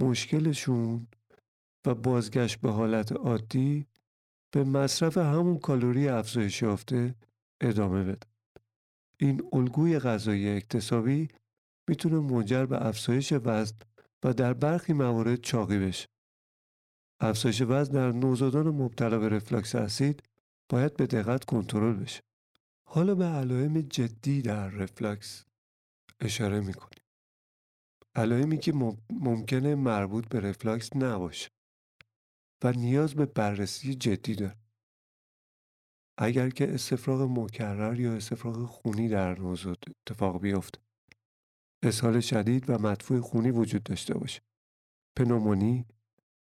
مشکلشون 0.04 1.06
و 1.86 1.94
بازگشت 1.94 2.60
به 2.60 2.70
حالت 2.70 3.12
عادی 3.12 3.86
به 4.50 4.64
مصرف 4.64 5.18
همون 5.18 5.58
کالری 5.58 6.08
افزایش 6.08 6.62
یافته 6.62 7.14
ادامه 7.60 8.04
بده. 8.04 8.26
این 9.20 9.48
الگوی 9.52 9.98
غذایی 9.98 10.48
اکتسابی 10.48 11.28
می‌تونه 11.88 12.20
منجر 12.20 12.66
به 12.66 12.86
افزایش 12.86 13.32
وزن 13.44 13.76
و 14.24 14.32
در 14.32 14.54
برخی 14.54 14.92
موارد 14.92 15.40
چاقی 15.40 15.78
بشه. 15.78 16.08
افزایش 17.20 17.62
وزن 17.62 17.92
در 17.92 18.12
نوزادان 18.12 18.68
مبتلا 18.68 19.18
به 19.18 19.28
رفلاکس 19.28 19.74
اسید 19.74 20.22
باید 20.68 20.96
به 20.96 21.06
دقت 21.06 21.44
کنترل 21.44 21.96
بشه. 21.96 22.22
حالا 22.84 23.14
به 23.14 23.24
علائم 23.24 23.80
جدی 23.80 24.42
در 24.42 24.68
رفلاکس 24.68 25.44
اشاره 26.20 26.60
می‌کنیم. 26.60 27.04
علائمی 28.14 28.58
که 28.58 28.72
ممکنه 29.10 29.74
مربوط 29.74 30.28
به 30.28 30.40
رفلاکس 30.40 30.96
نباشه. 30.96 31.50
و 32.64 32.72
نیاز 32.72 33.14
به 33.14 33.26
بررسی 33.26 33.94
جدی 33.94 34.34
داره. 34.34 34.56
اگر 36.18 36.50
که 36.50 36.74
استفراغ 36.74 37.20
مکرر 37.20 38.00
یا 38.00 38.14
استفراغ 38.14 38.64
خونی 38.64 39.08
در 39.08 39.38
نوزاد 39.38 39.84
اتفاق 39.88 40.40
بیفته 40.40 40.80
اسهال 41.82 42.20
شدید 42.20 42.70
و 42.70 42.78
مدفوع 42.78 43.20
خونی 43.20 43.50
وجود 43.50 43.82
داشته 43.82 44.14
باشه. 44.14 44.40
پنومونی 45.16 45.86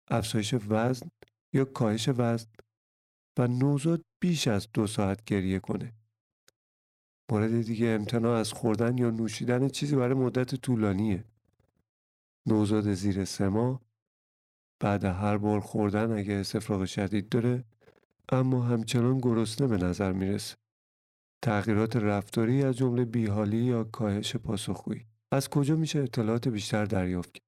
افزایش 0.08 0.56
وزن 0.70 1.10
یا 1.54 1.66
کاهش 1.66 2.10
وزن 2.10 2.50
و 3.40 3.48
نوزاد 3.48 4.06
بیش 4.22 4.48
از 4.48 4.68
دو 4.74 4.88
ساعت 4.88 5.24
گریه 5.24 5.60
کنه. 5.60 5.94
مورد 7.32 7.62
دیگه 7.62 7.88
امتناع 7.88 8.40
از 8.40 8.54
خوردن 8.54 8.98
یا 8.98 9.10
نوشیدن 9.10 9.68
چیزی 9.68 9.96
برای 9.96 10.14
مدت 10.14 10.56
طولانیه. 10.56 11.24
نوزاد 12.46 12.94
زیر 12.94 13.26
سه 13.26 13.50
ماه 13.50 13.87
بعد 14.80 15.06
هر 15.06 15.38
بار 15.38 15.60
خوردن 15.60 16.12
اگه 16.12 16.34
استفراغ 16.34 16.86
شدید 16.86 17.30
داره 17.30 17.64
اما 18.30 18.62
همچنان 18.62 19.18
گرسنه 19.18 19.68
به 19.68 19.78
نظر 19.78 20.12
می‌رسه. 20.12 20.56
تغییرات 21.42 21.96
رفتاری 21.96 22.64
از 22.64 22.78
جمله 22.78 23.06
بیحالی 23.06 23.58
یا 23.58 23.84
کاهش 23.84 24.36
پاسخگویی. 24.36 25.06
از 25.32 25.50
کجا 25.50 25.76
میشه 25.76 26.00
اطلاعات 26.00 26.48
بیشتر 26.48 26.86
دریافت 26.86 27.34
کرد؟ 27.34 27.44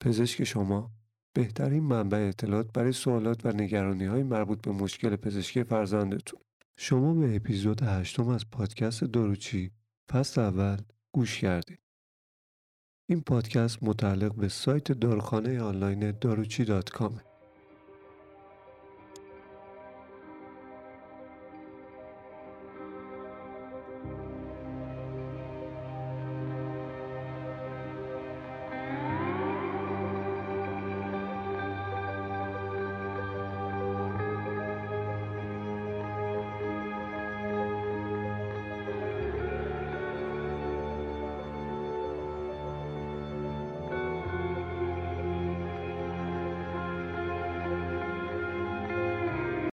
پزشک 0.00 0.44
شما 0.44 0.90
بهترین 1.32 1.82
منبع 1.82 2.18
اطلاعات 2.28 2.72
برای 2.72 2.92
سوالات 2.92 3.46
و 3.46 3.52
نگرانی 3.52 4.04
های 4.04 4.22
مربوط 4.22 4.60
به 4.60 4.72
مشکل 4.72 5.16
پزشکی 5.16 5.64
فرزندتون. 5.64 6.40
شما 6.76 7.14
به 7.14 7.36
اپیزود 7.36 7.82
هشتم 7.82 8.28
از 8.28 8.50
پادکست 8.50 9.04
داروچی 9.04 9.70
پس 10.08 10.38
اول 10.38 10.76
گوش 11.12 11.40
کردید. 11.40 11.87
این 13.10 13.20
پادکست 13.20 13.78
متعلق 13.82 14.34
به 14.34 14.48
سایت 14.48 14.92
داروخانه 14.92 15.62
آنلاین 15.62 16.10
داروچی 16.10 16.64
دات 16.64 16.90
کامه. 16.90 17.27